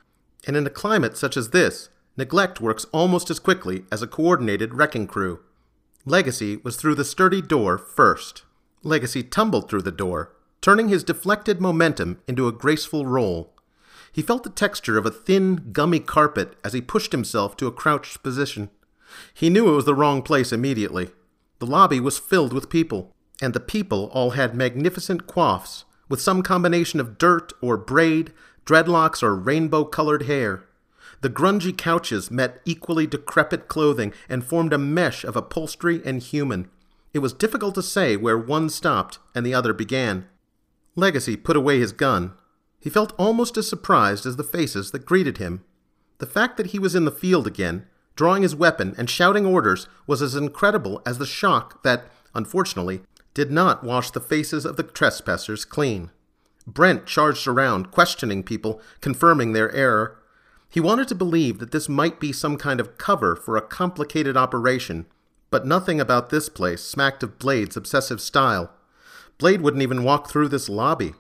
and 0.46 0.56
in 0.56 0.66
a 0.66 0.70
climate 0.70 1.16
such 1.16 1.37
as 1.37 1.50
this, 1.50 1.88
neglect 2.16 2.61
works 2.61 2.87
almost 2.92 3.30
as 3.30 3.38
quickly 3.38 3.85
as 3.90 4.02
a 4.02 4.06
coordinated 4.06 4.74
wrecking 4.74 5.06
crew. 5.06 5.40
Legacy 6.04 6.56
was 6.59 6.76
through 6.76 6.94
the 6.94 7.04
sturdy 7.04 7.42
door 7.42 7.76
first. 7.76 8.44
Legacy 8.82 9.22
tumbled 9.22 9.68
through 9.68 9.82
the 9.82 9.90
door, 9.90 10.32
turning 10.61 10.88
his 10.88 11.02
deflected 11.02 11.61
momentum 11.61 12.20
into 12.28 12.46
a 12.46 12.52
graceful 12.52 13.04
roll. 13.04 13.52
He 14.12 14.22
felt 14.22 14.44
the 14.44 14.50
texture 14.50 14.96
of 14.96 15.04
a 15.04 15.11
thin, 15.11 15.70
gummy 15.72 16.00
carpet 16.00 16.56
as 16.64 16.72
he 16.72 16.80
pushed 16.80 17.12
himself 17.12 17.56
to 17.56 17.66
a 17.66 17.72
crouched 17.72 18.22
position. 18.22 18.70
He 19.35 19.50
knew 19.50 19.68
it 19.68 19.76
was 19.76 19.85
the 19.85 19.94
wrong 19.94 20.22
place 20.22 20.52
immediately. 20.52 21.11
The 21.59 21.66
lobby 21.66 22.00
was 22.00 22.18
filled 22.18 22.52
with 22.52 22.70
people, 22.70 23.12
and 23.42 23.52
the 23.52 23.61
people 23.61 24.11
all 24.12 24.30
had 24.30 24.54
magnificent 24.54 25.26
coifs, 25.26 25.85
with 26.09 26.20
some 26.20 26.42
combination 26.42 27.00
of 27.00 27.18
dirt 27.18 27.52
or 27.61 27.76
braid, 27.76 28.32
dreadlocks, 28.66 29.22
or 29.22 29.35
rainbow 29.35 29.85
colored 29.85 30.24
hair. 30.24 30.64
The 31.22 31.31
grungy 31.31 31.76
couches 31.76 32.31
met 32.31 32.61
equally 32.64 33.07
decrepit 33.07 33.68
clothing 33.68 34.12
and 34.29 34.44
formed 34.44 34.72
a 34.72 34.79
mesh 34.79 35.24
of 35.24 35.37
upholstery 35.37 36.02
and 36.05 36.22
human. 36.22 36.68
It 37.14 37.20
was 37.20 37.33
difficult 37.33 37.74
to 37.76 37.83
say 37.83 38.16
where 38.16 38.37
one 38.37 38.68
stopped 38.68 39.18
and 39.35 39.46
the 39.46 39.55
other 39.55 39.72
began. 39.72 40.26
Legacy 40.94 41.37
put 41.37 41.57
away 41.57 41.79
his 41.79 41.92
gun. 41.92 42.35
He 42.79 42.90
felt 42.90 43.14
almost 43.18 43.57
as 43.57 43.68
surprised 43.68 44.26
as 44.26 44.37
the 44.37 44.44
faces 44.44 44.90
that 44.90 45.07
greeted 45.07 45.38
him. 45.38 45.64
The 46.18 46.26
fact 46.26 46.59
that 46.59 46.68
he 46.68 46.79
was 46.79 46.94
in 46.94 47.07
the 47.07 47.11
field 47.11 47.46
again 47.46 47.87
drawing 48.16 48.42
his 48.42 48.57
weapon 48.57 48.94
and 48.98 49.09
shouting 49.09 49.46
orders 49.46 49.87
was 50.07 50.22
as 50.22 50.35
incredible 50.35 51.02
as 51.07 51.18
the 51.18 51.26
shock 51.26 51.83
that, 51.85 52.07
unfortunately, 52.35 53.02
did 53.35 53.50
not 53.50 53.85
wash 53.85 54.11
the 54.11 54.20
faces 54.20 54.64
of 54.64 54.76
the 54.76 54.83
trespassers 54.83 55.64
clean. 55.64 56.11
Brent 56.66 57.07
charged 57.07 57.46
around, 57.46 57.90
questioning 57.90 58.42
people, 58.42 58.81
confirming 59.00 59.52
their 59.52 59.72
error. 59.72 60.18
He 60.68 60.81
wanted 60.81 61.09
to 61.09 61.14
believe 61.14 61.59
that 61.59 61.70
this 61.70 61.88
might 61.88 62.18
be 62.18 62.33
some 62.33 62.57
kind 62.57 62.81
of 62.81 62.98
cover 62.98 63.37
for 63.37 63.57
a 63.57 63.62
complicated 63.62 64.37
operation, 64.37 65.07
but 65.50 65.66
nothing 65.66 66.00
about 66.00 66.31
this 66.31 66.48
place 66.48 66.83
smacked 66.83 67.22
of 67.22 67.38
Blade's 67.38 67.76
obsessive 67.76 68.20
style. 68.20 68.72
Blade 69.38 69.61
wouldn't 69.61 69.83
even 69.83 70.02
walk 70.02 70.29
through 70.29 70.48
this 70.48 70.68
lobby. 70.68 71.14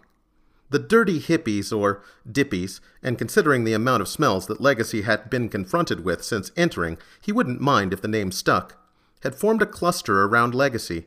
The 0.70 0.80
dirty 0.80 1.20
hippies, 1.20 1.76
or 1.76 2.02
dippies, 2.28 2.80
and 3.00 3.16
considering 3.16 3.62
the 3.62 3.72
amount 3.72 4.00
of 4.00 4.08
smells 4.08 4.48
that 4.48 4.60
Legacy 4.60 5.02
had 5.02 5.30
been 5.30 5.48
confronted 5.48 6.04
with 6.04 6.24
since 6.24 6.50
entering, 6.56 6.98
he 7.22 7.30
wouldn't 7.30 7.60
mind 7.60 7.92
if 7.92 8.02
the 8.02 8.08
name 8.08 8.32
stuck, 8.32 8.76
had 9.22 9.36
formed 9.36 9.62
a 9.62 9.66
cluster 9.66 10.24
around 10.24 10.56
Legacy. 10.56 11.06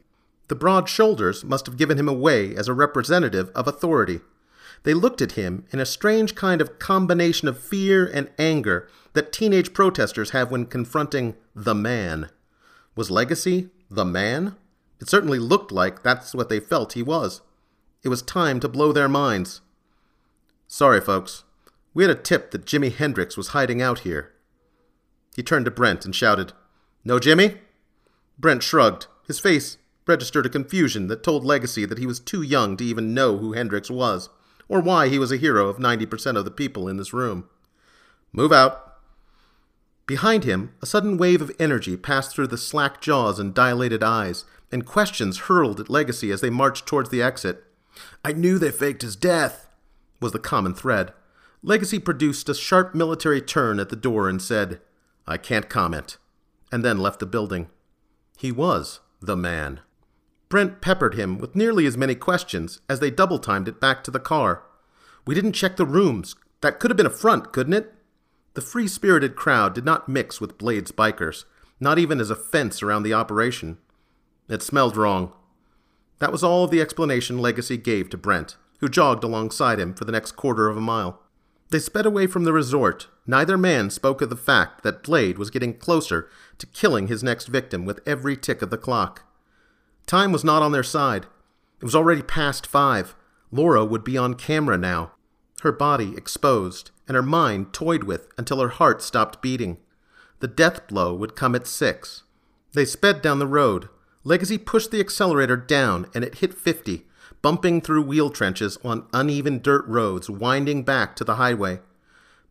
The 0.50 0.56
broad 0.56 0.90
shoulders 0.90 1.46
must 1.46 1.68
have 1.68 1.78
given 1.78 1.98
him 1.98 2.10
away 2.10 2.56
as 2.56 2.68
a 2.68 2.74
representative 2.74 3.52
of 3.56 3.68
authority. 3.68 4.20
They 4.84 4.96
looked 4.96 5.22
at 5.22 5.34
him 5.34 5.66
in 5.72 5.80
a 5.80 5.86
strange 5.86 6.34
kind 6.34 6.60
of 6.60 6.80
combination 6.80 7.48
of 7.48 7.60
fear 7.60 8.06
and 8.06 8.32
anger 8.40 8.90
that 9.14 9.32
teenage 9.32 9.74
protesters 9.74 10.32
have 10.32 10.50
when 10.50 10.66
confronting 10.66 11.36
the 11.56 11.76
man. 11.76 12.30
Was 12.96 13.12
Legacy 13.12 13.70
the 13.92 14.06
man? 14.06 14.56
It 15.00 15.08
certainly 15.08 15.38
looked 15.38 15.72
like 15.72 16.02
that's 16.02 16.34
what 16.34 16.50
they 16.50 16.60
felt 16.60 16.94
he 16.94 17.04
was. 17.04 17.42
It 18.04 18.10
was 18.10 18.22
time 18.22 18.60
to 18.62 18.68
blow 18.68 18.92
their 18.92 19.10
minds. 19.10 19.62
Sorry, 20.68 21.00
folks. 21.00 21.44
We 21.94 22.04
had 22.04 22.12
a 22.12 22.16
tip 22.16 22.52
that 22.52 22.66
Jimi 22.66 22.94
Hendrix 22.94 23.38
was 23.38 23.50
hiding 23.50 23.82
out 23.82 24.00
here. 24.00 24.32
He 25.36 25.44
turned 25.44 25.66
to 25.66 25.72
Brent 25.72 26.06
and 26.06 26.16
shouted, 26.16 26.54
No, 27.04 27.20
Jimmy? 27.20 27.60
Brent 28.40 28.64
shrugged. 28.64 29.08
His 29.28 29.40
face 29.40 29.78
registered 30.10 30.46
a 30.46 30.50
confusion 30.50 31.08
that 31.08 31.24
told 31.24 31.46
Legacy 31.46 31.86
that 31.86 32.00
he 32.00 32.06
was 32.06 32.20
too 32.20 32.42
young 32.42 32.76
to 32.76 32.84
even 32.84 33.14
know 33.14 33.38
who 33.38 33.54
Hendrix 33.54 33.90
was, 33.90 34.28
or 34.68 34.82
why 34.82 35.08
he 35.08 35.18
was 35.18 35.32
a 35.32 35.38
hero 35.38 35.70
of 35.70 35.78
90% 35.78 36.36
of 36.36 36.44
the 36.44 36.52
people 36.52 36.90
in 36.90 36.98
this 36.98 37.14
room. 37.14 37.48
Move 38.34 38.52
out. 38.52 38.98
Behind 40.06 40.44
him, 40.44 40.74
a 40.82 40.86
sudden 40.86 41.18
wave 41.18 41.42
of 41.42 41.52
energy 41.60 41.96
passed 41.96 42.36
through 42.36 42.48
the 42.48 42.58
slack 42.58 43.00
jaws 43.00 43.40
and 43.40 43.54
dilated 43.54 44.04
eyes, 44.04 44.44
and 44.72 44.86
questions 44.86 45.42
hurled 45.42 45.80
at 45.80 45.90
Legacy 45.90 46.32
as 46.32 46.42
they 46.42 46.50
marched 46.50 46.86
towards 46.86 47.10
the 47.10 47.22
exit. 47.22 47.64
I 48.26 48.34
knew 48.34 48.58
they 48.58 48.72
faked 48.72 49.04
his 49.04 49.16
death, 49.16 49.70
was 50.20 50.32
the 50.32 50.40
common 50.40 50.74
thread. 50.74 51.14
Legacy 51.62 52.00
produced 52.00 52.50
a 52.50 52.56
sharp 52.56 52.96
military 52.96 53.42
turn 53.42 53.80
at 53.80 53.90
the 53.90 53.96
door 53.96 54.28
and 54.28 54.42
said, 54.42 54.82
I 55.28 55.38
can't 55.38 55.70
comment, 55.70 56.18
and 56.72 56.84
then 56.84 56.98
left 56.98 57.20
the 57.20 57.26
building. 57.26 57.68
He 58.38 58.52
was 58.52 59.02
the 59.22 59.38
man. 59.38 59.82
Brent 60.50 60.82
peppered 60.82 61.14
him 61.14 61.38
with 61.38 61.56
nearly 61.56 61.86
as 61.86 61.96
many 61.96 62.16
questions 62.16 62.82
as 62.90 63.00
they 63.00 63.12
double 63.12 63.38
timed 63.38 63.68
it 63.68 63.80
back 63.80 64.04
to 64.04 64.12
the 64.12 64.20
car. 64.20 64.64
We 65.26 65.36
didn't 65.36 65.54
check 65.54 65.78
the 65.78 65.86
rooms. 65.86 66.36
That 66.62 66.80
could 66.80 66.90
have 66.90 66.98
been 66.98 67.06
a 67.06 67.12
front, 67.12 67.54
couldn't 67.54 67.74
it? 67.74 67.94
The 68.56 68.62
free 68.62 68.88
spirited 68.88 69.36
crowd 69.36 69.76
did 69.76 69.86
not 69.86 70.10
mix 70.10 70.42
with 70.42 70.58
Blade's 70.58 70.92
bikers, 70.92 71.46
not 71.80 72.00
even 72.00 72.20
as 72.20 72.32
a 72.32 72.36
fence 72.36 72.82
around 72.82 73.04
the 73.04 73.14
operation. 73.14 73.78
It 74.50 74.64
smelled 74.64 74.98
wrong. 74.98 75.32
That 76.18 76.32
was 76.32 76.44
all 76.44 76.68
the 76.68 76.82
explanation 76.82 77.38
Legacy 77.38 77.78
gave 77.78 78.10
to 78.10 78.18
Brent, 78.18 78.58
who 78.80 78.90
jogged 78.90 79.24
alongside 79.24 79.80
him 79.80 79.94
for 79.94 80.04
the 80.04 80.12
next 80.12 80.32
quarter 80.32 80.68
of 80.68 80.76
a 80.76 80.82
mile. 80.82 81.22
They 81.70 81.80
sped 81.80 82.08
away 82.08 82.26
from 82.26 82.44
the 82.44 82.54
resort. 82.54 83.08
Neither 83.28 83.58
man 83.58 83.92
spoke 83.92 84.22
of 84.24 84.32
the 84.32 84.36
fact 84.36 84.82
that 84.84 85.04
Blade 85.04 85.38
was 85.38 85.52
getting 85.52 85.76
closer 85.76 86.28
to 86.58 86.66
killing 86.66 87.08
his 87.08 87.24
next 87.24 87.46
victim 87.46 87.86
with 87.86 88.02
every 88.08 88.36
tick 88.36 88.64
of 88.64 88.72
the 88.72 88.78
clock. 88.78 89.24
Time 90.10 90.32
was 90.32 90.44
not 90.44 90.64
on 90.64 90.72
their 90.72 90.82
side. 90.82 91.28
It 91.80 91.86
was 91.86 91.94
already 91.94 92.24
past 92.24 92.66
five. 92.66 93.14
Laura 93.52 93.86
would 93.86 94.04
be 94.04 94.18
on 94.18 94.34
camera 94.34 94.76
now, 94.76 95.12
her 95.62 95.72
body 95.72 96.16
exposed, 96.18 96.90
and 97.08 97.14
her 97.14 97.22
mind 97.22 97.74
toyed 97.74 98.06
with 98.06 98.28
until 98.36 98.60
her 98.60 98.70
heart 98.70 99.04
stopped 99.04 99.40
beating. 99.40 99.78
The 100.40 100.48
death 100.48 100.88
blow 100.88 101.14
would 101.14 101.36
come 101.36 101.54
at 101.54 101.68
six. 101.68 102.24
They 102.74 102.86
sped 102.86 103.22
down 103.22 103.38
the 103.38 103.46
road, 103.46 103.88
Legacy 104.24 104.58
pushed 104.58 104.90
the 104.90 105.00
accelerator 105.00 105.56
down 105.56 106.08
and 106.16 106.24
it 106.24 106.40
hit 106.40 106.56
50, 106.56 107.06
bumping 107.44 107.80
through 107.80 108.02
wheel 108.02 108.32
trenches 108.32 108.80
on 108.84 109.06
uneven 109.14 109.60
dirt 109.62 109.86
roads 109.88 110.28
winding 110.28 110.82
back 110.82 111.16
to 111.18 111.24
the 111.24 111.36
highway. 111.36 111.82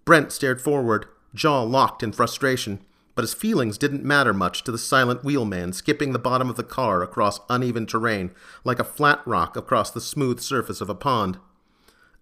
Brent 0.04 0.30
stared 0.30 0.60
forward, 0.60 1.06
jaw 1.34 1.62
locked 1.62 2.04
in 2.04 2.12
frustration, 2.12 2.84
but 3.18 3.24
his 3.24 3.34
feelings 3.34 3.78
didn't 3.78 4.04
matter 4.04 4.32
much 4.32 4.62
to 4.62 4.70
the 4.70 4.78
silent 4.78 5.24
wheelman 5.24 5.72
skipping 5.72 6.12
the 6.12 6.20
bottom 6.20 6.48
of 6.48 6.54
the 6.54 6.62
car 6.62 7.02
across 7.02 7.40
uneven 7.50 7.84
terrain 7.84 8.30
like 8.62 8.78
a 8.78 8.84
flat 8.84 9.20
rock 9.26 9.56
across 9.56 9.90
the 9.90 10.00
smooth 10.00 10.38
surface 10.38 10.80
of 10.80 10.88
a 10.88 10.94
pond. 10.94 11.36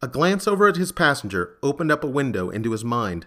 A 0.00 0.08
glance 0.08 0.48
over 0.48 0.66
at 0.66 0.78
his 0.78 0.92
passenger 0.92 1.58
opened 1.62 1.92
up 1.92 2.02
a 2.02 2.06
window 2.06 2.48
into 2.48 2.72
his 2.72 2.82
mind. 2.82 3.26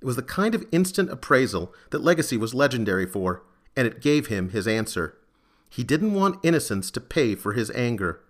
It 0.00 0.06
was 0.06 0.16
the 0.16 0.22
kind 0.22 0.54
of 0.54 0.64
instant 0.72 1.10
appraisal 1.10 1.74
that 1.90 2.00
Legacy 2.00 2.38
was 2.38 2.54
legendary 2.54 3.04
for, 3.04 3.42
and 3.76 3.86
it 3.86 4.00
gave 4.00 4.28
him 4.28 4.48
his 4.48 4.66
answer. 4.66 5.18
He 5.68 5.84
didn't 5.84 6.14
want 6.14 6.40
innocence 6.42 6.90
to 6.92 7.00
pay 7.02 7.34
for 7.34 7.52
his 7.52 7.70
anger. 7.72 8.22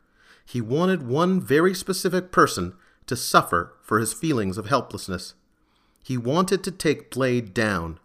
He 0.45 0.61
wanted 0.61 1.07
one 1.07 1.41
very 1.41 1.73
specific 1.73 2.33
person 2.33 2.75
to 3.07 3.15
suffer 3.15 3.75
for 3.81 4.01
his 4.01 4.13
feelings 4.13 4.59
of 4.59 4.67
helplessness. 4.67 5.35
He 6.03 6.19
wanted 6.19 6.65
to 6.65 6.73
take 6.73 7.13
Blade 7.13 7.55
down. 7.55 8.01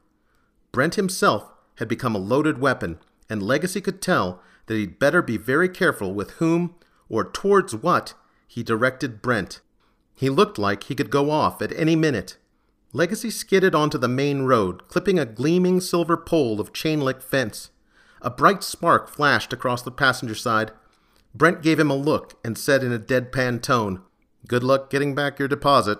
Brent 0.77 0.93
himself 0.93 1.51
had 1.77 1.87
become 1.87 2.13
a 2.13 2.19
loaded 2.19 2.59
weapon, 2.59 2.99
and 3.31 3.41
Legacy 3.41 3.81
could 3.81 3.99
tell 3.99 4.43
that 4.67 4.75
he'd 4.75 4.99
better 4.99 5.23
be 5.23 5.35
very 5.35 5.67
careful 5.67 6.13
with 6.13 6.33
whom 6.33 6.75
or 7.09 7.23
towards 7.23 7.73
what 7.75 8.13
he 8.47 8.61
directed 8.61 9.19
Brent. 9.23 9.61
He 10.13 10.29
looked 10.29 10.59
like 10.59 10.83
he 10.83 10.93
could 10.93 11.09
go 11.09 11.31
off 11.31 11.63
at 11.63 11.73
any 11.75 11.95
minute. 11.95 12.37
Legacy 12.93 13.31
skidded 13.31 13.73
onto 13.73 13.97
the 13.97 14.07
main 14.07 14.43
road, 14.43 14.87
clipping 14.87 15.17
a 15.17 15.25
gleaming 15.25 15.81
silver 15.81 16.15
pole 16.15 16.61
of 16.61 16.73
chain 16.73 17.01
link 17.01 17.23
fence. 17.23 17.71
A 18.21 18.29
bright 18.29 18.63
spark 18.63 19.09
flashed 19.09 19.51
across 19.51 19.81
the 19.81 19.89
passenger 19.89 20.35
side. 20.35 20.73
Brent 21.33 21.63
gave 21.63 21.79
him 21.79 21.89
a 21.89 21.95
look 21.95 22.39
and 22.45 22.55
said 22.55 22.83
in 22.83 22.93
a 22.93 22.99
deadpan 22.99 23.63
tone, 23.63 24.03
Good 24.47 24.63
luck 24.63 24.91
getting 24.91 25.15
back 25.15 25.39
your 25.39 25.47
deposit. 25.47 25.97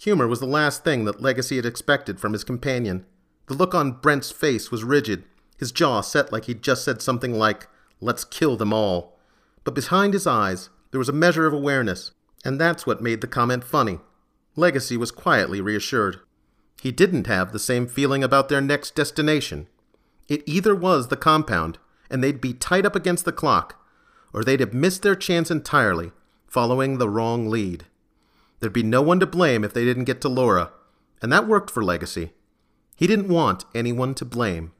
Humor 0.00 0.28
was 0.28 0.40
the 0.40 0.46
last 0.46 0.82
thing 0.82 1.04
that 1.04 1.20
Legacy 1.20 1.56
had 1.56 1.66
expected 1.66 2.18
from 2.18 2.32
his 2.32 2.42
companion. 2.42 3.04
The 3.52 3.58
look 3.58 3.74
on 3.74 4.00
Brent's 4.00 4.30
face 4.30 4.70
was 4.70 4.82
rigid, 4.82 5.24
his 5.58 5.72
jaw 5.72 6.00
set 6.00 6.32
like 6.32 6.46
he'd 6.46 6.62
just 6.62 6.86
said 6.86 7.02
something 7.02 7.34
like, 7.34 7.68
Let's 8.00 8.24
kill 8.24 8.56
them 8.56 8.72
all. 8.72 9.18
But 9.62 9.74
behind 9.74 10.14
his 10.14 10.26
eyes, 10.26 10.70
there 10.90 10.98
was 10.98 11.10
a 11.10 11.12
measure 11.12 11.46
of 11.46 11.52
awareness, 11.52 12.12
and 12.46 12.58
that's 12.58 12.86
what 12.86 13.02
made 13.02 13.20
the 13.20 13.26
comment 13.26 13.62
funny. 13.62 13.98
Legacy 14.56 14.96
was 14.96 15.10
quietly 15.10 15.60
reassured. 15.60 16.20
He 16.80 16.92
didn't 16.92 17.26
have 17.26 17.52
the 17.52 17.58
same 17.58 17.86
feeling 17.86 18.24
about 18.24 18.48
their 18.48 18.62
next 18.62 18.94
destination. 18.94 19.68
It 20.28 20.42
either 20.46 20.74
was 20.74 21.08
the 21.08 21.16
compound, 21.18 21.76
and 22.08 22.24
they'd 22.24 22.40
be 22.40 22.54
tied 22.54 22.86
up 22.86 22.96
against 22.96 23.26
the 23.26 23.32
clock, 23.32 23.84
or 24.32 24.42
they'd 24.42 24.60
have 24.60 24.72
missed 24.72 25.02
their 25.02 25.14
chance 25.14 25.50
entirely, 25.50 26.12
following 26.48 26.96
the 26.96 27.10
wrong 27.10 27.50
lead. 27.50 27.84
There'd 28.60 28.72
be 28.72 28.82
no 28.82 29.02
one 29.02 29.20
to 29.20 29.26
blame 29.26 29.62
if 29.62 29.74
they 29.74 29.84
didn't 29.84 30.04
get 30.04 30.22
to 30.22 30.30
Laura, 30.30 30.70
and 31.20 31.30
that 31.30 31.46
worked 31.46 31.70
for 31.70 31.84
Legacy. 31.84 32.32
He 33.02 33.08
didn't 33.08 33.26
want 33.26 33.64
anyone 33.74 34.14
to 34.14 34.24
blame. 34.24 34.70